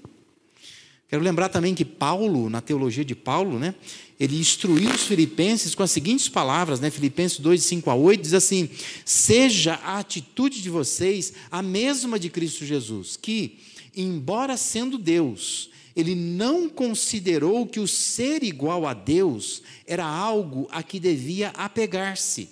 Quero 1.08 1.22
lembrar 1.22 1.48
também 1.48 1.74
que 1.74 1.86
Paulo, 1.86 2.50
na 2.50 2.60
teologia 2.60 3.04
de 3.04 3.14
Paulo, 3.14 3.58
né, 3.58 3.74
ele 4.20 4.38
instruiu 4.38 4.90
os 4.90 5.04
filipenses 5.04 5.74
com 5.74 5.82
as 5.82 5.90
seguintes 5.90 6.28
palavras, 6.28 6.80
né, 6.80 6.90
Filipenses 6.90 7.38
2, 7.38 7.62
5 7.62 7.90
a 7.90 7.94
8, 7.94 8.20
diz 8.20 8.34
assim: 8.34 8.68
Seja 9.06 9.74
a 9.76 9.98
atitude 9.98 10.60
de 10.60 10.68
vocês 10.68 11.32
a 11.50 11.62
mesma 11.62 12.18
de 12.18 12.28
Cristo 12.28 12.66
Jesus, 12.66 13.16
que, 13.16 13.58
embora 13.96 14.54
sendo 14.58 14.98
Deus, 14.98 15.70
ele 15.96 16.14
não 16.14 16.68
considerou 16.68 17.66
que 17.66 17.80
o 17.80 17.88
ser 17.88 18.44
igual 18.44 18.86
a 18.86 18.92
Deus 18.92 19.62
era 19.86 20.04
algo 20.04 20.68
a 20.70 20.82
que 20.82 21.00
devia 21.00 21.48
apegar-se, 21.50 22.50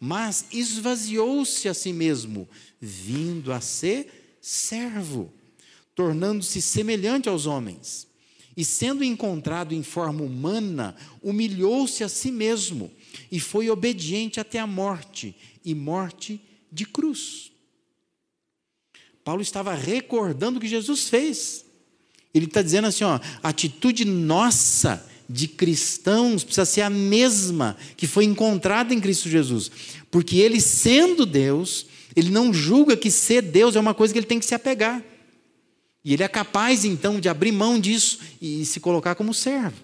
mas 0.00 0.46
esvaziou-se 0.50 1.68
a 1.68 1.74
si 1.74 1.92
mesmo, 1.92 2.48
vindo 2.80 3.52
a 3.52 3.60
ser 3.60 4.38
servo, 4.40 5.30
tornando-se 5.98 6.62
semelhante 6.62 7.28
aos 7.28 7.44
homens 7.44 8.06
e, 8.56 8.64
sendo 8.64 9.02
encontrado 9.02 9.74
em 9.74 9.82
forma 9.82 10.22
humana, 10.22 10.94
humilhou-se 11.20 12.04
a 12.04 12.08
si 12.08 12.30
mesmo 12.30 12.88
e 13.32 13.40
foi 13.40 13.68
obediente 13.68 14.38
até 14.38 14.60
a 14.60 14.66
morte 14.66 15.34
e 15.64 15.74
morte 15.74 16.40
de 16.70 16.86
cruz. 16.86 17.50
Paulo 19.24 19.42
estava 19.42 19.74
recordando 19.74 20.58
o 20.58 20.60
que 20.60 20.68
Jesus 20.68 21.08
fez. 21.08 21.64
Ele 22.32 22.46
está 22.46 22.62
dizendo 22.62 22.86
assim: 22.86 23.02
ó, 23.02 23.18
a 23.42 23.48
atitude 23.48 24.04
nossa 24.04 25.04
de 25.28 25.48
cristãos 25.48 26.44
precisa 26.44 26.64
ser 26.64 26.82
a 26.82 26.90
mesma 26.90 27.76
que 27.96 28.06
foi 28.06 28.24
encontrada 28.24 28.94
em 28.94 29.00
Cristo 29.00 29.28
Jesus. 29.28 29.68
Porque 30.12 30.36
ele, 30.36 30.60
sendo 30.60 31.26
Deus, 31.26 31.86
ele 32.14 32.30
não 32.30 32.54
julga 32.54 32.96
que 32.96 33.10
ser 33.10 33.42
Deus 33.42 33.74
é 33.74 33.80
uma 33.80 33.94
coisa 33.94 34.14
que 34.14 34.20
ele 34.20 34.26
tem 34.26 34.38
que 34.38 34.46
se 34.46 34.54
apegar. 34.54 35.02
E 36.04 36.12
ele 36.12 36.22
é 36.22 36.28
capaz 36.28 36.84
então 36.84 37.20
de 37.20 37.28
abrir 37.28 37.52
mão 37.52 37.78
disso 37.78 38.20
e 38.40 38.64
se 38.64 38.80
colocar 38.80 39.14
como 39.14 39.34
servo. 39.34 39.76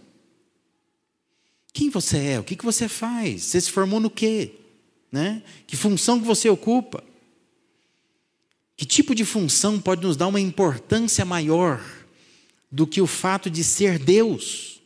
Quem 1.72 1.90
você 1.90 2.18
é? 2.18 2.40
O 2.40 2.44
que 2.44 2.56
você 2.64 2.88
faz? 2.88 3.42
Você 3.42 3.60
se 3.60 3.70
formou 3.70 3.98
no 3.98 4.08
quê? 4.08 4.52
Né? 5.10 5.42
Que 5.66 5.76
função 5.76 6.20
que 6.20 6.26
você 6.26 6.48
ocupa? 6.48 7.02
Que 8.76 8.84
tipo 8.84 9.14
de 9.14 9.24
função 9.24 9.80
pode 9.80 10.02
nos 10.02 10.16
dar 10.16 10.28
uma 10.28 10.40
importância 10.40 11.24
maior 11.24 11.84
do 12.70 12.86
que 12.86 13.00
o 13.00 13.06
fato 13.06 13.50
de 13.50 13.62
ser 13.62 13.98
Deus? 13.98 14.80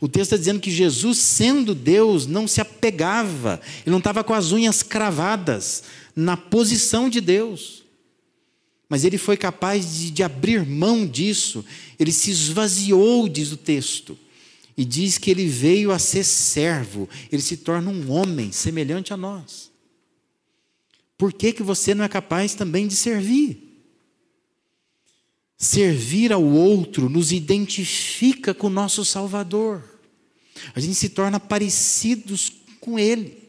O 0.00 0.08
texto 0.08 0.32
está 0.32 0.36
dizendo 0.36 0.60
que 0.60 0.70
Jesus, 0.70 1.18
sendo 1.18 1.74
Deus, 1.74 2.26
não 2.26 2.48
se 2.48 2.60
apegava, 2.60 3.60
ele 3.84 3.90
não 3.90 3.98
estava 3.98 4.24
com 4.24 4.32
as 4.32 4.52
unhas 4.52 4.82
cravadas 4.82 5.84
na 6.16 6.36
posição 6.36 7.08
de 7.08 7.20
Deus. 7.20 7.83
Mas 8.94 9.02
ele 9.02 9.18
foi 9.18 9.36
capaz 9.36 9.92
de, 9.92 10.10
de 10.12 10.22
abrir 10.22 10.64
mão 10.64 11.04
disso, 11.04 11.64
ele 11.98 12.12
se 12.12 12.30
esvaziou, 12.30 13.28
diz 13.28 13.50
o 13.50 13.56
texto, 13.56 14.16
e 14.76 14.84
diz 14.84 15.18
que 15.18 15.32
ele 15.32 15.48
veio 15.48 15.90
a 15.90 15.98
ser 15.98 16.22
servo, 16.22 17.08
ele 17.32 17.42
se 17.42 17.56
torna 17.56 17.90
um 17.90 18.08
homem 18.08 18.52
semelhante 18.52 19.12
a 19.12 19.16
nós. 19.16 19.68
Por 21.18 21.32
que, 21.32 21.52
que 21.52 21.62
você 21.64 21.92
não 21.92 22.04
é 22.04 22.08
capaz 22.08 22.54
também 22.54 22.86
de 22.86 22.94
servir? 22.94 23.82
Servir 25.58 26.32
ao 26.32 26.44
outro 26.44 27.08
nos 27.08 27.32
identifica 27.32 28.54
com 28.54 28.68
o 28.68 28.70
nosso 28.70 29.04
Salvador. 29.04 29.82
A 30.72 30.78
gente 30.78 30.94
se 30.94 31.08
torna 31.08 31.40
parecidos 31.40 32.48
com 32.78 32.96
Ele. 32.96 33.42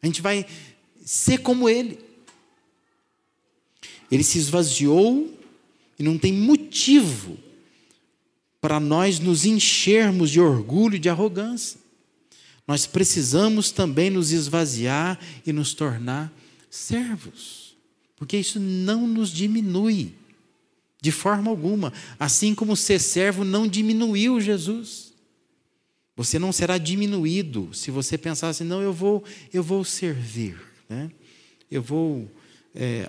A 0.00 0.06
gente 0.06 0.22
vai 0.22 0.46
ser 1.04 1.38
como 1.38 1.68
Ele. 1.68 2.06
Ele 4.10 4.24
se 4.24 4.38
esvaziou 4.38 5.32
e 5.98 6.02
não 6.02 6.18
tem 6.18 6.32
motivo 6.32 7.38
para 8.60 8.80
nós 8.80 9.18
nos 9.18 9.44
enchermos 9.44 10.30
de 10.30 10.40
orgulho 10.40 10.96
e 10.96 10.98
de 10.98 11.08
arrogância. 11.08 11.80
Nós 12.66 12.86
precisamos 12.86 13.70
também 13.70 14.10
nos 14.10 14.30
esvaziar 14.30 15.18
e 15.46 15.52
nos 15.52 15.72
tornar 15.72 16.32
servos, 16.70 17.76
porque 18.16 18.36
isso 18.36 18.60
não 18.60 19.06
nos 19.06 19.30
diminui 19.30 20.14
de 21.00 21.12
forma 21.12 21.50
alguma, 21.50 21.92
assim 22.18 22.54
como 22.54 22.76
ser 22.76 22.98
servo 22.98 23.44
não 23.44 23.68
diminuiu 23.68 24.40
Jesus. 24.40 25.12
Você 26.16 26.38
não 26.38 26.52
será 26.52 26.76
diminuído 26.76 27.70
se 27.72 27.92
você 27.92 28.18
pensar 28.18 28.48
assim, 28.48 28.64
não, 28.64 28.82
eu 28.82 28.92
vou, 28.92 29.22
eu 29.52 29.62
vou 29.62 29.84
servir, 29.84 30.60
né? 30.88 31.10
eu 31.70 31.80
vou 31.80 32.28
é, 32.74 33.08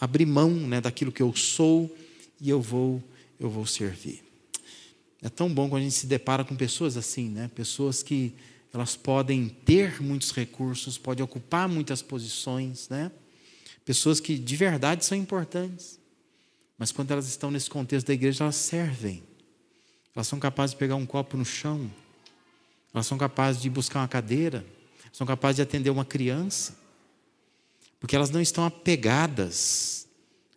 abrir 0.00 0.26
mão 0.26 0.50
né, 0.50 0.80
daquilo 0.80 1.12
que 1.12 1.22
eu 1.22 1.34
sou 1.34 1.94
e 2.40 2.50
eu 2.50 2.60
vou, 2.60 3.02
eu 3.38 3.48
vou 3.48 3.66
servir. 3.66 4.22
É 5.22 5.28
tão 5.28 5.52
bom 5.52 5.68
quando 5.68 5.80
a 5.80 5.84
gente 5.84 5.94
se 5.94 6.06
depara 6.06 6.44
com 6.44 6.54
pessoas 6.54 6.96
assim, 6.96 7.30
né? 7.30 7.50
pessoas 7.54 8.02
que 8.02 8.34
elas 8.72 8.94
podem 8.96 9.48
ter 9.48 10.02
muitos 10.02 10.32
recursos, 10.32 10.98
podem 10.98 11.24
ocupar 11.24 11.68
muitas 11.68 12.02
posições, 12.02 12.88
né? 12.90 13.10
pessoas 13.84 14.20
que 14.20 14.36
de 14.36 14.56
verdade 14.56 15.04
são 15.04 15.16
importantes, 15.16 15.98
mas 16.76 16.92
quando 16.92 17.10
elas 17.10 17.26
estão 17.26 17.50
nesse 17.50 17.70
contexto 17.70 18.08
da 18.08 18.12
igreja, 18.12 18.44
elas 18.44 18.56
servem, 18.56 19.22
elas 20.14 20.26
são 20.26 20.38
capazes 20.38 20.72
de 20.72 20.78
pegar 20.78 20.96
um 20.96 21.06
copo 21.06 21.36
no 21.36 21.44
chão, 21.44 21.90
elas 22.92 23.06
são 23.06 23.16
capazes 23.16 23.62
de 23.62 23.70
buscar 23.70 24.00
uma 24.00 24.08
cadeira, 24.08 24.62
são 25.10 25.26
capazes 25.26 25.56
de 25.56 25.62
atender 25.62 25.88
uma 25.88 26.04
criança, 26.04 26.76
porque 28.04 28.14
elas 28.14 28.28
não 28.28 28.42
estão 28.42 28.66
apegadas 28.66 30.06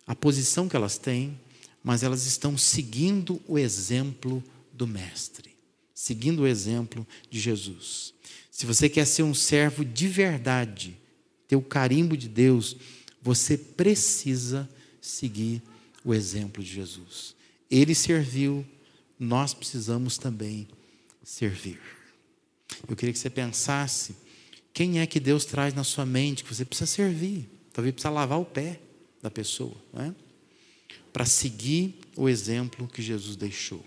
à 0.06 0.14
posição 0.14 0.68
que 0.68 0.76
elas 0.76 0.98
têm, 0.98 1.40
mas 1.82 2.02
elas 2.02 2.26
estão 2.26 2.58
seguindo 2.58 3.40
o 3.48 3.58
exemplo 3.58 4.44
do 4.70 4.86
Mestre, 4.86 5.56
seguindo 5.94 6.42
o 6.42 6.46
exemplo 6.46 7.06
de 7.30 7.40
Jesus. 7.40 8.12
Se 8.50 8.66
você 8.66 8.86
quer 8.86 9.06
ser 9.06 9.22
um 9.22 9.32
servo 9.32 9.82
de 9.82 10.08
verdade, 10.08 10.98
ter 11.48 11.56
o 11.56 11.62
carimbo 11.62 12.18
de 12.18 12.28
Deus, 12.28 12.76
você 13.22 13.56
precisa 13.56 14.68
seguir 15.00 15.62
o 16.04 16.12
exemplo 16.12 16.62
de 16.62 16.70
Jesus. 16.70 17.34
Ele 17.70 17.94
serviu, 17.94 18.62
nós 19.18 19.54
precisamos 19.54 20.18
também 20.18 20.68
servir. 21.24 21.80
Eu 22.86 22.94
queria 22.94 23.12
que 23.14 23.18
você 23.18 23.30
pensasse 23.30 24.14
quem 24.78 25.00
é 25.00 25.06
que 25.08 25.18
Deus 25.18 25.44
traz 25.44 25.74
na 25.74 25.82
sua 25.82 26.06
mente 26.06 26.44
que 26.44 26.54
você 26.54 26.64
precisa 26.64 26.86
servir. 26.86 27.48
Talvez 27.72 27.92
precisa 27.92 28.10
lavar 28.10 28.38
o 28.38 28.44
pé 28.44 28.78
da 29.20 29.28
pessoa, 29.28 29.74
não 29.92 30.02
é? 30.02 30.14
Para 31.12 31.24
seguir 31.24 31.96
o 32.14 32.28
exemplo 32.28 32.86
que 32.86 33.02
Jesus 33.02 33.34
deixou. 33.34 33.84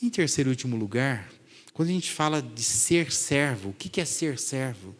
Em 0.00 0.08
terceiro 0.08 0.50
e 0.50 0.52
último 0.52 0.76
lugar, 0.76 1.28
quando 1.72 1.88
a 1.88 1.92
gente 1.92 2.12
fala 2.12 2.40
de 2.40 2.62
ser 2.62 3.10
servo, 3.10 3.70
o 3.70 3.72
que 3.72 4.00
é 4.00 4.04
ser 4.04 4.38
servo? 4.38 4.94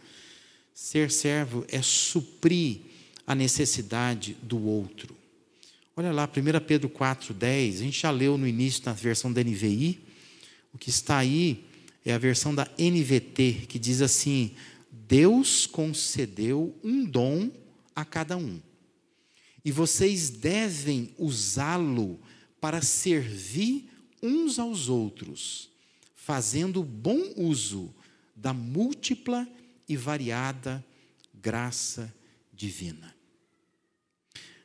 Ser 0.75 1.13
servo 1.13 1.65
é 1.69 1.81
suprir 1.81 2.81
a 3.25 3.37
necessidade 3.37 4.37
do 4.43 4.61
outro. 4.67 5.17
Olha 5.97 6.11
lá, 6.11 6.25
1 6.25 6.67
Pedro 6.67 6.89
4,10, 6.89 7.75
a 7.75 7.77
gente 7.85 8.01
já 8.01 8.11
leu 8.11 8.37
no 8.37 8.49
início 8.49 8.83
na 8.85 8.93
versão 8.93 9.33
da 9.33 9.45
NVI, 9.45 9.97
o 10.73 10.77
que 10.77 10.91
está 10.91 11.19
aí 11.19 11.65
é 12.05 12.13
a 12.13 12.19
versão 12.19 12.53
da 12.53 12.69
NVT, 12.77 13.67
que 13.69 13.79
diz 13.79 14.03
assim: 14.03 14.51
Deus 15.07 15.67
concedeu 15.67 16.79
um 16.83 17.05
dom 17.05 17.51
a 17.95 18.05
cada 18.05 18.37
um, 18.37 18.61
e 19.65 19.71
vocês 19.71 20.31
devem 20.31 21.15
usá-lo 21.19 22.21
para 22.61 22.83
servir 22.83 23.91
uns 24.23 24.59
aos 24.59 24.89
outros, 24.89 25.71
fazendo 26.15 26.83
bom 26.83 27.33
uso 27.37 27.95
da 28.35 28.53
múltipla 28.53 29.49
e 29.89 29.97
variada 29.97 30.85
graça 31.35 32.13
divina. 32.53 33.15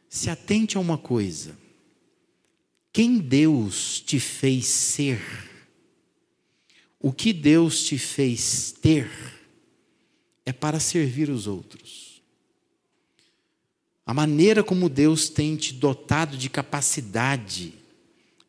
Se 0.07 0.29
atente 0.29 0.77
a 0.77 0.79
uma 0.79 0.97
coisa: 0.97 1.57
quem 2.91 3.17
Deus 3.19 3.99
te 3.99 4.19
fez 4.19 4.65
ser, 4.65 5.21
o 6.99 7.11
que 7.11 7.31
Deus 7.33 7.83
te 7.83 7.97
fez 7.97 8.71
ter, 8.71 9.38
é 10.49 10.51
para 10.51 10.79
servir 10.79 11.29
os 11.29 11.45
outros. 11.45 12.23
A 14.03 14.15
maneira 14.15 14.63
como 14.63 14.89
Deus 14.89 15.29
tem 15.29 15.55
te 15.55 15.75
dotado 15.75 16.35
de 16.35 16.49
capacidade, 16.49 17.75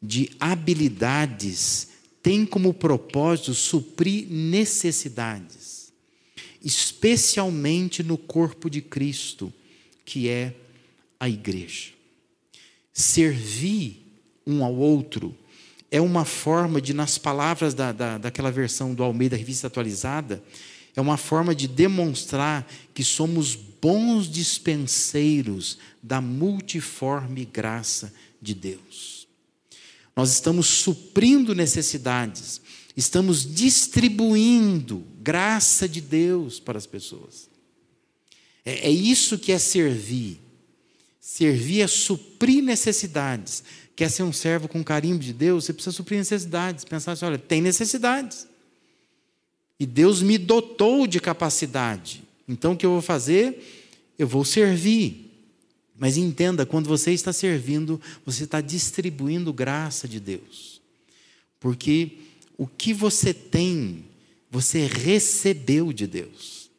de 0.00 0.30
habilidades, 0.40 1.88
tem 2.22 2.46
como 2.46 2.72
propósito 2.72 3.52
suprir 3.52 4.26
necessidades, 4.30 5.92
especialmente 6.64 8.02
no 8.02 8.16
corpo 8.16 8.70
de 8.70 8.80
Cristo, 8.80 9.52
que 10.02 10.26
é 10.26 10.54
a 11.18 11.28
igreja. 11.28 11.90
Servir 12.94 14.06
um 14.46 14.64
ao 14.64 14.74
outro 14.74 15.36
é 15.90 16.00
uma 16.00 16.24
forma 16.24 16.80
de, 16.80 16.94
nas 16.94 17.18
palavras 17.18 17.74
da, 17.74 17.92
da, 17.92 18.16
daquela 18.16 18.50
versão 18.50 18.94
do 18.94 19.02
Almeida, 19.02 19.36
revista 19.36 19.66
atualizada, 19.66 20.42
é 21.00 21.02
uma 21.02 21.16
forma 21.16 21.54
de 21.54 21.66
demonstrar 21.66 22.70
que 22.94 23.02
somos 23.02 23.54
bons 23.54 24.30
dispenseiros 24.30 25.78
da 26.02 26.20
multiforme 26.20 27.46
graça 27.46 28.12
de 28.40 28.54
Deus. 28.54 29.26
Nós 30.14 30.30
estamos 30.30 30.66
suprindo 30.66 31.54
necessidades, 31.54 32.60
estamos 32.94 33.52
distribuindo 33.52 35.06
graça 35.22 35.88
de 35.88 36.02
Deus 36.02 36.60
para 36.60 36.76
as 36.76 36.86
pessoas. 36.86 37.48
É, 38.64 38.88
é 38.88 38.90
isso 38.90 39.38
que 39.38 39.52
é 39.52 39.58
servir. 39.58 40.38
Servir 41.18 41.80
é 41.80 41.86
suprir 41.86 42.62
necessidades. 42.62 43.64
Quer 43.96 44.10
ser 44.10 44.22
um 44.22 44.32
servo 44.32 44.68
com 44.68 44.84
carimbo 44.84 45.20
de 45.20 45.32
Deus? 45.32 45.64
Você 45.64 45.72
precisa 45.72 45.96
suprir 45.96 46.18
necessidades. 46.18 46.84
Pensar 46.84 47.12
assim: 47.12 47.24
olha, 47.24 47.38
tem 47.38 47.62
necessidades. 47.62 48.49
E 49.80 49.86
Deus 49.86 50.20
me 50.20 50.36
dotou 50.36 51.06
de 51.06 51.18
capacidade. 51.18 52.22
Então 52.46 52.72
o 52.72 52.76
que 52.76 52.84
eu 52.84 52.90
vou 52.90 53.00
fazer? 53.00 53.88
Eu 54.18 54.28
vou 54.28 54.44
servir. 54.44 55.32
Mas 55.98 56.18
entenda, 56.18 56.66
quando 56.66 56.86
você 56.86 57.12
está 57.12 57.32
servindo, 57.32 57.98
você 58.24 58.44
está 58.44 58.60
distribuindo 58.60 59.54
graça 59.54 60.06
de 60.06 60.20
Deus. 60.20 60.82
Porque 61.58 62.12
o 62.58 62.66
que 62.66 62.92
você 62.92 63.32
tem, 63.32 64.04
você 64.50 64.86
recebeu 64.86 65.94
de 65.94 66.06
Deus. 66.06 66.70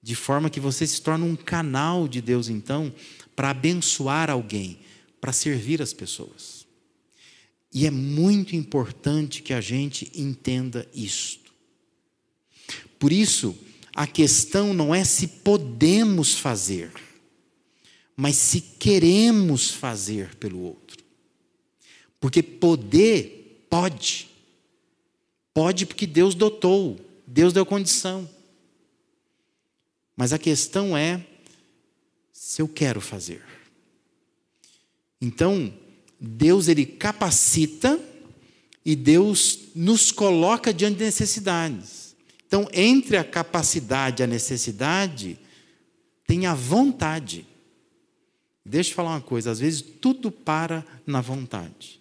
De 0.00 0.14
forma 0.14 0.50
que 0.50 0.60
você 0.60 0.86
se 0.86 1.02
torna 1.02 1.24
um 1.24 1.36
canal 1.36 2.06
de 2.06 2.20
Deus, 2.20 2.48
então, 2.48 2.92
para 3.34 3.50
abençoar 3.50 4.30
alguém, 4.30 4.78
para 5.20 5.32
servir 5.32 5.82
as 5.82 5.92
pessoas. 5.92 6.66
E 7.72 7.86
é 7.86 7.90
muito 7.90 8.54
importante 8.54 9.42
que 9.42 9.52
a 9.52 9.60
gente 9.60 10.10
entenda 10.14 10.86
isto. 10.94 11.41
Por 13.02 13.12
isso, 13.12 13.58
a 13.96 14.06
questão 14.06 14.72
não 14.72 14.94
é 14.94 15.02
se 15.02 15.26
podemos 15.26 16.34
fazer, 16.34 16.92
mas 18.14 18.36
se 18.36 18.60
queremos 18.60 19.72
fazer 19.72 20.36
pelo 20.36 20.60
outro. 20.60 21.02
Porque 22.20 22.44
poder 22.44 23.66
pode. 23.68 24.28
Pode 25.52 25.84
porque 25.84 26.06
Deus 26.06 26.36
dotou, 26.36 26.96
Deus 27.26 27.52
deu 27.52 27.66
condição. 27.66 28.30
Mas 30.16 30.32
a 30.32 30.38
questão 30.38 30.96
é 30.96 31.26
se 32.32 32.62
eu 32.62 32.68
quero 32.68 33.00
fazer. 33.00 33.42
Então, 35.20 35.74
Deus 36.20 36.68
ele 36.68 36.86
capacita 36.86 38.00
e 38.84 38.94
Deus 38.94 39.58
nos 39.74 40.12
coloca 40.12 40.72
diante 40.72 40.98
de 40.98 41.04
necessidades. 41.04 42.01
Então, 42.52 42.68
entre 42.70 43.16
a 43.16 43.24
capacidade 43.24 44.20
e 44.20 44.24
a 44.24 44.26
necessidade, 44.26 45.38
tem 46.26 46.44
a 46.44 46.52
vontade. 46.52 47.46
Deixa 48.62 48.90
eu 48.90 48.94
falar 48.94 49.12
uma 49.12 49.22
coisa, 49.22 49.50
às 49.50 49.58
vezes 49.58 49.80
tudo 49.80 50.30
para 50.30 50.84
na 51.06 51.22
vontade. 51.22 51.98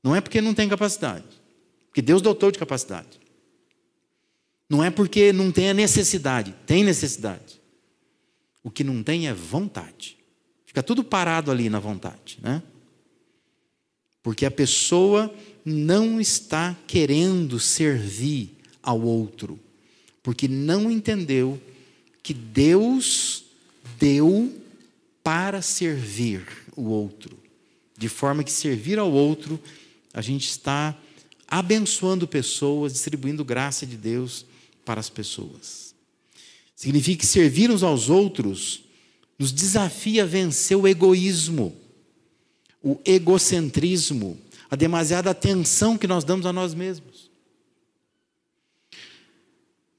Não 0.00 0.14
é 0.14 0.20
porque 0.20 0.40
não 0.40 0.54
tem 0.54 0.68
capacidade, 0.68 1.26
porque 1.88 2.00
Deus 2.00 2.22
dotou 2.22 2.52
de 2.52 2.58
capacidade. 2.60 3.18
Não 4.70 4.80
é 4.84 4.92
porque 4.92 5.32
não 5.32 5.50
tem 5.50 5.70
a 5.70 5.74
necessidade, 5.74 6.54
tem 6.64 6.84
necessidade. 6.84 7.60
O 8.62 8.70
que 8.70 8.84
não 8.84 9.02
tem 9.02 9.26
é 9.26 9.34
vontade. 9.34 10.18
Fica 10.64 10.84
tudo 10.84 11.02
parado 11.02 11.50
ali 11.50 11.68
na 11.68 11.80
vontade, 11.80 12.38
né? 12.40 12.62
Porque 14.22 14.46
a 14.46 14.52
pessoa 14.52 15.34
não 15.64 16.20
está 16.20 16.76
querendo 16.86 17.58
servir 17.58 18.61
ao 18.82 19.00
outro, 19.00 19.58
porque 20.22 20.48
não 20.48 20.90
entendeu 20.90 21.60
que 22.22 22.34
Deus 22.34 23.44
deu 23.98 24.52
para 25.22 25.62
servir 25.62 26.46
o 26.76 26.82
outro. 26.82 27.38
De 27.96 28.08
forma 28.08 28.42
que 28.42 28.50
servir 28.50 28.98
ao 28.98 29.10
outro, 29.10 29.60
a 30.12 30.20
gente 30.20 30.48
está 30.48 30.96
abençoando 31.46 32.26
pessoas, 32.26 32.92
distribuindo 32.92 33.44
graça 33.44 33.86
de 33.86 33.96
Deus 33.96 34.44
para 34.84 35.00
as 35.00 35.08
pessoas. 35.08 35.94
Significa 36.74 37.20
que 37.20 37.26
servir 37.26 37.70
uns 37.70 37.82
aos 37.82 38.08
outros 38.08 38.82
nos 39.38 39.52
desafia 39.52 40.24
a 40.24 40.26
vencer 40.26 40.76
o 40.76 40.88
egoísmo, 40.88 41.76
o 42.82 42.98
egocentrismo, 43.04 44.38
a 44.70 44.76
demasiada 44.76 45.30
atenção 45.30 45.98
que 45.98 46.06
nós 46.06 46.24
damos 46.24 46.46
a 46.46 46.52
nós 46.52 46.74
mesmos. 46.74 47.31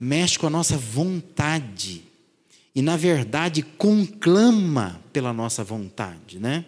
Mexe 0.04 0.38
com 0.38 0.48
a 0.48 0.50
nossa 0.50 0.78
vontade 0.78 2.04
e, 2.76 2.82
na 2.82 2.98
verdade, 2.98 3.64
conclama 3.64 5.02
pela 5.14 5.32
nossa 5.32 5.64
vontade, 5.64 6.40
né? 6.40 6.66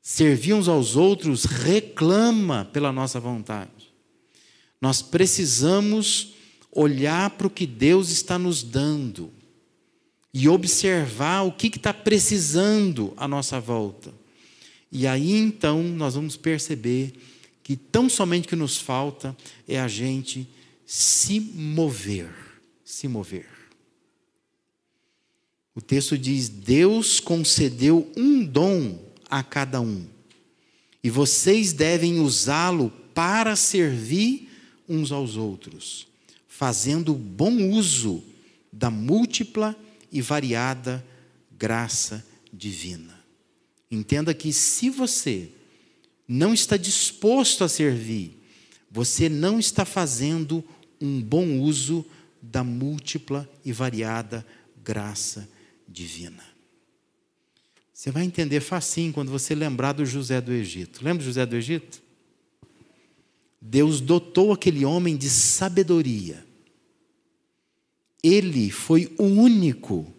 Servir 0.00 0.54
uns 0.54 0.66
aos 0.66 0.96
outros 0.96 1.44
reclama 1.44 2.64
pela 2.72 2.90
nossa 2.90 3.20
vontade. 3.20 3.92
Nós 4.80 5.02
precisamos 5.02 6.32
olhar 6.72 7.28
para 7.28 7.46
o 7.46 7.50
que 7.50 7.66
Deus 7.66 8.08
está 8.08 8.38
nos 8.38 8.62
dando 8.62 9.30
e 10.32 10.48
observar 10.48 11.42
o 11.42 11.52
que 11.52 11.66
está 11.66 11.92
precisando 11.92 13.12
à 13.18 13.28
nossa 13.28 13.60
volta. 13.60 14.10
E 14.90 15.06
aí 15.06 15.32
então 15.32 15.82
nós 15.82 16.14
vamos 16.14 16.38
perceber 16.38 17.12
que 17.62 17.76
tão 17.76 18.08
somente 18.08 18.46
o 18.46 18.48
que 18.48 18.56
nos 18.56 18.78
falta 18.78 19.36
é 19.68 19.78
a 19.78 19.88
gente 19.88 20.48
se 20.86 21.40
mover, 21.40 22.30
se 22.84 23.08
mover. 23.08 23.48
O 25.74 25.80
texto 25.80 26.16
diz: 26.16 26.48
Deus 26.48 27.20
concedeu 27.20 28.10
um 28.16 28.44
dom 28.44 28.98
a 29.28 29.42
cada 29.42 29.80
um, 29.80 30.06
e 31.02 31.10
vocês 31.10 31.72
devem 31.72 32.20
usá-lo 32.20 32.90
para 33.12 33.56
servir 33.56 34.48
uns 34.88 35.10
aos 35.10 35.36
outros, 35.36 36.06
fazendo 36.46 37.14
bom 37.14 37.70
uso 37.70 38.22
da 38.72 38.90
múltipla 38.90 39.76
e 40.12 40.20
variada 40.20 41.04
graça 41.56 42.24
divina. 42.52 43.18
Entenda 43.90 44.34
que 44.34 44.52
se 44.52 44.90
você 44.90 45.48
não 46.26 46.54
está 46.54 46.76
disposto 46.76 47.64
a 47.64 47.68
servir, 47.68 48.40
você 48.90 49.28
não 49.28 49.58
está 49.58 49.84
fazendo 49.84 50.64
um 51.04 51.20
bom 51.20 51.60
uso 51.60 52.04
da 52.40 52.64
múltipla 52.64 53.48
e 53.64 53.72
variada 53.72 54.46
graça 54.82 55.48
divina. 55.86 56.42
Você 57.92 58.10
vai 58.10 58.24
entender 58.24 58.60
facinho 58.60 59.12
quando 59.12 59.30
você 59.30 59.54
lembrar 59.54 59.92
do 59.92 60.04
José 60.04 60.40
do 60.40 60.52
Egito. 60.52 61.04
Lembra 61.04 61.22
do 61.22 61.26
José 61.26 61.44
do 61.46 61.54
Egito? 61.54 62.02
Deus 63.60 64.00
dotou 64.00 64.52
aquele 64.52 64.84
homem 64.84 65.16
de 65.16 65.30
sabedoria. 65.30 66.44
Ele 68.22 68.70
foi 68.70 69.14
o 69.18 69.24
único 69.24 70.12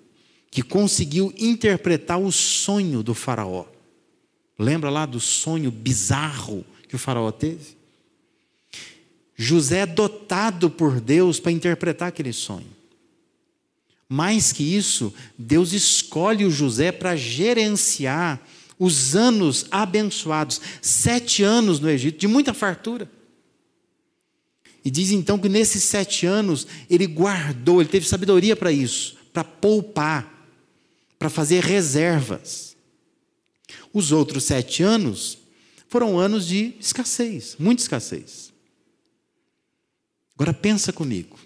que 0.49 0.61
conseguiu 0.61 1.33
interpretar 1.37 2.19
o 2.19 2.31
sonho 2.31 3.03
do 3.03 3.13
Faraó. 3.13 3.65
Lembra 4.57 4.89
lá 4.89 5.05
do 5.05 5.19
sonho 5.19 5.69
bizarro 5.69 6.65
que 6.87 6.95
o 6.95 6.99
Faraó 6.99 7.31
teve? 7.31 7.74
José 9.35 9.79
é 9.79 9.85
dotado 9.85 10.69
por 10.69 11.01
Deus 11.01 11.39
para 11.39 11.51
interpretar 11.51 12.07
aquele 12.07 12.31
sonho. 12.31 12.75
Mais 14.07 14.51
que 14.51 14.63
isso, 14.63 15.13
Deus 15.37 15.73
escolhe 15.73 16.45
o 16.45 16.51
José 16.51 16.91
para 16.91 17.15
gerenciar 17.15 18.39
os 18.77 19.15
anos 19.15 19.65
abençoados 19.71 20.61
sete 20.81 21.43
anos 21.43 21.79
no 21.79 21.89
Egito, 21.89 22.19
de 22.19 22.27
muita 22.27 22.53
fartura. 22.53 23.09
E 24.83 24.91
diz 24.91 25.09
então 25.11 25.39
que 25.39 25.49
nesses 25.49 25.83
sete 25.83 26.25
anos 26.25 26.67
ele 26.89 27.07
guardou, 27.07 27.81
ele 27.81 27.89
teve 27.89 28.07
sabedoria 28.07 28.55
para 28.55 28.71
isso, 28.71 29.17
para 29.33 29.43
poupar, 29.43 30.47
para 31.17 31.29
fazer 31.29 31.63
reservas. 31.63 32.75
Os 33.91 34.11
outros 34.11 34.43
sete 34.43 34.83
anos 34.83 35.39
foram 35.87 36.19
anos 36.19 36.45
de 36.45 36.75
escassez, 36.79 37.55
muita 37.57 37.81
escassez. 37.81 38.53
Agora 40.35 40.53
pensa 40.53 40.91
comigo. 40.93 41.37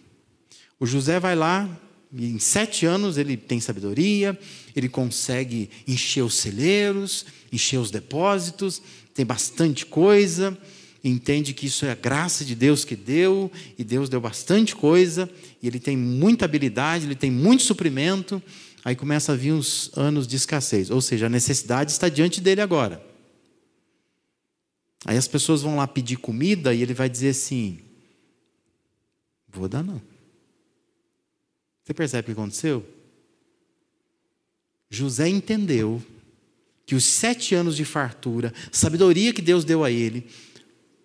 O 0.80 0.86
José 0.86 1.19
vai 1.19 1.36
lá, 1.36 1.69
em 2.13 2.39
sete 2.39 2.86
anos 2.86 3.17
ele 3.17 3.38
tem 3.38 3.60
sabedoria, 3.60 4.38
ele 4.75 4.89
consegue 4.89 5.69
encher 5.88 6.23
os 6.23 6.36
celeiros, 6.36 7.25
encher 7.52 7.78
os 7.78 7.91
depósitos, 7.91 8.82
tem 9.13 9.25
bastante 9.25 9.86
coisa 9.86 10.58
entende 11.04 11.54
que 11.54 11.67
isso 11.67 11.86
é 11.86 11.91
a 11.91 11.95
graça 11.95 12.43
de 12.43 12.56
Deus 12.56 12.84
que 12.84 12.95
deu, 12.95 13.52
e 13.78 13.84
Deus 13.84 14.10
deu 14.10 14.19
bastante 14.19 14.75
coisa, 14.75 15.30
e 15.62 15.67
ele 15.67 15.80
tem 15.80 15.95
muita 15.95 16.45
habilidade, 16.45 17.06
ele 17.06 17.15
tem 17.15 17.32
muito 17.32 17.63
suprimento, 17.63 18.41
aí 18.84 18.95
começa 18.95 19.32
a 19.32 19.36
vir 19.36 19.52
os 19.52 19.91
anos 19.95 20.28
de 20.28 20.36
escassez, 20.36 20.89
ou 20.89 21.02
seja, 21.02 21.28
a 21.28 21.30
necessidade 21.30 21.91
está 21.91 22.10
diante 22.10 22.41
dele 22.41 22.62
agora. 22.62 23.04
Aí 25.06 25.15
as 25.15 25.28
pessoas 25.28 25.62
vão 25.62 25.78
lá 25.78 25.88
pedir 25.88 26.17
comida 26.17 26.73
e 26.73 26.82
ele 26.82 26.93
vai 26.93 27.10
dizer 27.10 27.30
assim: 27.30 27.80
Vou 29.52 29.68
dar 29.68 29.84
não. 29.84 30.02
Você 31.84 31.94
percebe 31.94 32.22
o 32.22 32.26
que 32.36 32.40
aconteceu? 32.40 32.86
José 34.90 35.28
entendeu 35.28 36.02
que 36.86 36.96
os 36.96 37.04
sete 37.04 37.54
anos 37.54 37.76
de 37.76 37.86
fartura, 37.86 38.54
sabedoria 38.72 39.34
que 39.34 39.42
Deus 39.42 39.64
deu 39.64 39.84
a 39.84 39.92
ele, 39.92 40.28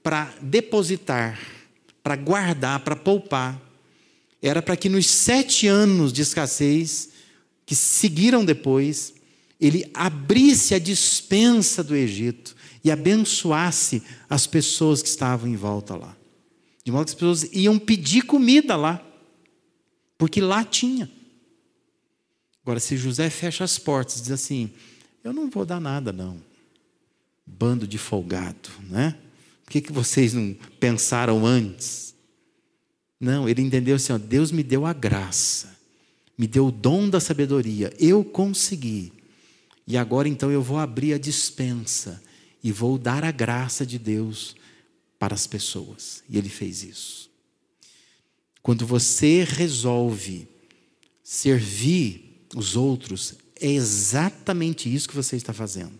para 0.03 0.35
depositar, 0.41 1.39
para 2.03 2.17
guardar, 2.17 2.81
para 2.81 2.97
poupar, 2.97 3.61
era 4.41 4.61
para 4.61 4.77
que 4.77 4.89
nos 4.89 5.07
sete 5.07 5.67
anos 5.67 6.13
de 6.13 6.23
escassez 6.23 7.11
que 7.65 7.75
seguiram 7.75 8.45
depois, 8.45 9.15
ele 9.59 9.91
abrisse 9.95 10.75
a 10.75 10.79
dispensa 10.79 11.83
do 11.83 11.97
Egito 11.97 12.55
e 12.83 12.91
abençoasse 12.91 14.03
as 14.29 14.47
pessoas 14.47 15.03
que 15.03 15.09
estavam 15.09 15.49
em 15.49 15.57
volta 15.57 15.97
lá. 15.97 16.15
De 16.85 16.93
modo 16.93 17.07
que 17.07 17.11
as 17.11 17.15
pessoas 17.15 17.45
iam 17.53 17.79
pedir 17.79 18.23
comida 18.23 18.77
lá, 18.77 19.03
porque 20.19 20.41
lá 20.41 20.63
tinha. 20.65 21.11
Agora, 22.63 22.79
se 22.79 22.97
José 22.97 23.31
fecha 23.31 23.65
as 23.65 23.79
portas 23.79 24.21
diz 24.21 24.31
assim: 24.31 24.71
Eu 25.23 25.33
não 25.33 25.49
vou 25.49 25.65
dar 25.65 25.81
nada, 25.81 26.13
não. 26.13 26.41
Bando 27.47 27.87
de 27.87 27.99
folgado, 27.99 28.71
né? 28.89 29.17
Por 29.65 29.73
que, 29.73 29.81
que 29.81 29.93
vocês 29.93 30.35
não 30.35 30.55
pensaram 30.79 31.47
antes? 31.47 32.15
Não, 33.19 33.49
ele 33.49 33.63
entendeu 33.63 33.97
assim: 33.97 34.13
ó, 34.13 34.19
Deus 34.19 34.53
me 34.53 34.63
deu 34.63 34.85
a 34.85 34.93
graça, 34.93 35.75
me 36.37 36.47
deu 36.47 36.67
o 36.67 36.73
dom 36.73 37.09
da 37.09 37.21
sabedoria, 37.21 37.93
eu 37.99 38.23
consegui. 38.23 39.13
E 39.87 39.97
agora 39.97 40.29
então 40.29 40.51
eu 40.51 40.63
vou 40.63 40.79
abrir 40.79 41.15
a 41.15 41.19
dispensa 41.19 42.23
e 42.63 42.73
vou 42.73 42.99
dar 42.99 43.25
a 43.25 43.31
graça 43.31 43.85
de 43.85 43.99
Deus 43.99 44.57
para 45.19 45.35
as 45.35 45.47
pessoas. 45.47 46.23
E 46.29 46.39
ele 46.39 46.49
fez 46.49 46.83
isso. 46.83 47.31
Quando 48.63 48.87
você 48.87 49.45
resolve 49.45 50.49
servir 51.23 52.47
os 52.55 52.77
outros, 52.77 53.35
é 53.61 53.71
exatamente 53.71 54.93
isso 54.93 55.09
que 55.09 55.15
você 55.15 55.37
está 55.37 55.53
fazendo. 55.53 55.99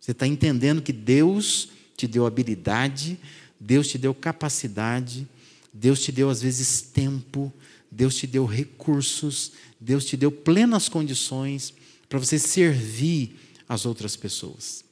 Você 0.00 0.12
está 0.12 0.26
entendendo 0.26 0.82
que 0.82 0.92
Deus 0.92 1.68
te 1.96 2.06
deu 2.06 2.26
habilidade, 2.26 3.18
Deus 3.58 3.88
te 3.88 3.98
deu 3.98 4.14
capacidade, 4.14 5.26
Deus 5.72 6.00
te 6.00 6.12
deu 6.12 6.30
às 6.30 6.42
vezes 6.42 6.80
tempo, 6.82 7.52
Deus 7.90 8.14
te 8.14 8.26
deu 8.26 8.44
recursos, 8.44 9.52
Deus 9.80 10.04
te 10.04 10.16
deu 10.16 10.30
plenas 10.30 10.88
condições 10.88 11.72
para 12.08 12.18
você 12.18 12.38
servir 12.38 13.36
as 13.68 13.84
outras 13.84 14.16
pessoas. 14.16 14.84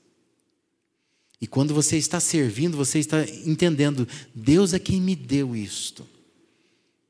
E 1.45 1.47
quando 1.47 1.75
você 1.75 1.99
está 1.99 2.19
servindo, 2.21 2.75
você 2.75 2.99
está 2.99 3.23
entendendo, 3.45 4.09
Deus 4.35 4.73
é 4.73 4.79
quem 4.79 4.99
me 4.99 5.15
deu 5.15 5.55
isto. 5.55 6.09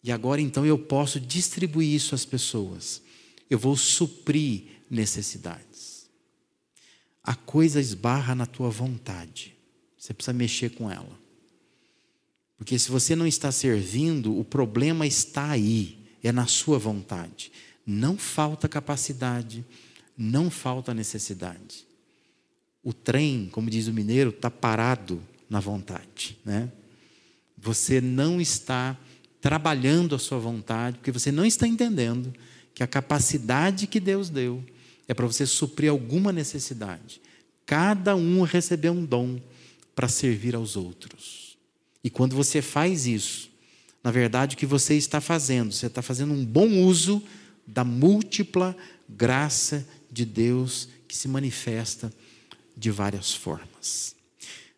E 0.02 0.10
agora 0.10 0.40
então 0.40 0.66
eu 0.66 0.76
posso 0.76 1.20
distribuir 1.20 1.94
isso 1.94 2.16
às 2.16 2.24
pessoas. 2.24 3.00
Eu 3.48 3.60
vou 3.60 3.76
suprir 3.76 4.64
necessidades. 4.90 6.10
A 7.22 7.36
coisa 7.36 7.78
esbarra 7.78 8.34
na 8.34 8.44
tua 8.44 8.68
vontade. 8.70 9.54
Você 9.96 10.12
precisa 10.12 10.32
mexer 10.32 10.70
com 10.70 10.90
ela. 10.90 11.16
Porque 12.58 12.76
se 12.76 12.90
você 12.90 13.14
não 13.14 13.28
está 13.28 13.52
servindo, 13.52 14.36
o 14.36 14.42
problema 14.42 15.06
está 15.06 15.48
aí, 15.48 15.96
é 16.24 16.32
na 16.32 16.48
sua 16.48 16.76
vontade. 16.76 17.52
Não 17.86 18.18
falta 18.18 18.68
capacidade, 18.68 19.64
não 20.18 20.50
falta 20.50 20.92
necessidade. 20.92 21.86
O 22.84 22.92
trem, 22.92 23.48
como 23.50 23.70
diz 23.70 23.88
o 23.88 23.92
mineiro, 23.92 24.30
está 24.30 24.50
parado 24.50 25.20
na 25.48 25.58
vontade. 25.58 26.38
Né? 26.44 26.70
Você 27.56 28.00
não 28.00 28.40
está 28.40 28.96
trabalhando 29.40 30.14
a 30.14 30.18
sua 30.18 30.38
vontade, 30.38 30.98
porque 30.98 31.10
você 31.10 31.32
não 31.32 31.44
está 31.44 31.66
entendendo 31.66 32.32
que 32.74 32.82
a 32.82 32.86
capacidade 32.86 33.86
que 33.86 33.98
Deus 33.98 34.28
deu 34.28 34.62
é 35.08 35.14
para 35.14 35.26
você 35.26 35.46
suprir 35.46 35.90
alguma 35.90 36.32
necessidade. 36.32 37.20
Cada 37.66 38.14
um 38.14 38.42
recebeu 38.42 38.92
um 38.92 39.04
dom 39.04 39.40
para 39.94 40.08
servir 40.08 40.54
aos 40.54 40.76
outros. 40.76 41.56
E 42.02 42.10
quando 42.10 42.36
você 42.36 42.60
faz 42.60 43.06
isso, 43.06 43.50
na 44.02 44.10
verdade, 44.10 44.54
o 44.54 44.58
que 44.58 44.66
você 44.66 44.94
está 44.94 45.20
fazendo? 45.20 45.72
Você 45.72 45.86
está 45.86 46.02
fazendo 46.02 46.34
um 46.34 46.44
bom 46.44 46.68
uso 46.84 47.22
da 47.66 47.84
múltipla 47.84 48.76
graça 49.08 49.86
de 50.10 50.26
Deus 50.26 50.88
que 51.08 51.16
se 51.16 51.28
manifesta 51.28 52.12
de 52.76 52.90
várias 52.90 53.32
formas. 53.34 54.14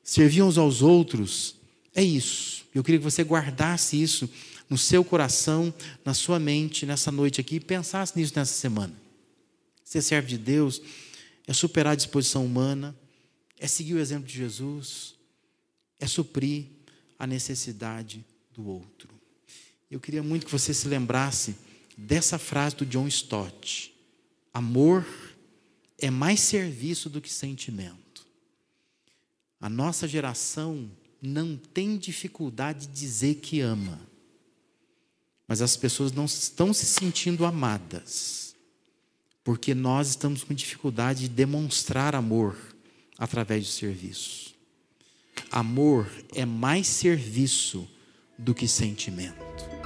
Servir 0.03 0.43
uns 0.43 0.59
aos 0.59 0.83
outros 0.83 1.57
é 1.95 2.03
isso. 2.03 2.65
Eu 2.75 2.85
queria 2.85 2.99
que 2.99 3.05
você 3.05 3.23
guardasse 3.23 4.01
isso 4.01 4.29
no 4.69 4.77
seu 4.77 5.05
coração, 5.05 5.73
na 6.05 6.13
sua 6.13 6.39
mente, 6.39 6.85
nessa 6.85 7.11
noite 7.11 7.41
aqui, 7.41 7.57
e 7.57 7.61
pensasse 7.61 8.19
nisso 8.19 8.33
nessa 8.37 8.53
semana. 8.53 8.95
Ser 9.85 10.03
servo 10.03 10.29
de 10.29 10.37
Deus 10.37 10.83
é 11.47 11.53
superar 11.53 11.93
a 11.93 11.97
disposição 11.97 12.45
humana, 12.45 12.95
é 13.59 13.67
seguir 13.67 13.95
o 13.95 13.99
exemplo 13.99 14.27
de 14.27 14.37
Jesus, 14.37 15.15
é 15.99 16.07
suprir 16.07 16.67
a 17.19 17.27
necessidade 17.27 18.25
do 18.53 18.67
outro. 18.69 19.09
Eu 19.91 20.01
queria 20.01 20.23
muito 20.23 20.47
que 20.47 20.53
você 20.53 20.75
se 20.75 20.89
lembrasse 20.89 21.55
dessa 21.97 22.39
frase 22.39 22.77
do 22.77 22.85
John 22.85 23.07
Stott: 23.07 23.95
amor 24.53 25.07
é 25.99 26.11
mais 26.11 26.41
serviço 26.41 27.09
do 27.09 27.21
que 27.21 27.33
sentimento. 27.33 28.27
A 29.61 29.69
nossa 29.69 30.07
geração 30.07 30.91
não 31.21 31.57
tem 31.57 31.97
dificuldade 31.97 32.87
de 32.87 32.93
dizer 32.93 33.37
que 33.37 33.61
ama. 33.61 34.01
Mas 35.49 35.63
as 35.63 35.77
pessoas 35.77 36.13
não 36.13 36.25
estão 36.25 36.73
se 36.73 36.87
sentindo 36.87 37.45
amadas, 37.45 38.55
porque 39.45 39.75
nós 39.75 40.09
estamos 40.09 40.43
com 40.43 40.53
dificuldade 40.53 41.23
de 41.23 41.29
demonstrar 41.29 42.15
amor 42.15 42.57
através 43.17 43.65
do 43.65 43.71
serviço. 43.71 44.55
Amor 45.51 46.11
é 46.35 46.45
mais 46.45 46.87
serviço 46.87 47.89
do 48.37 48.55
que 48.55 48.67
sentimento. 48.67 49.86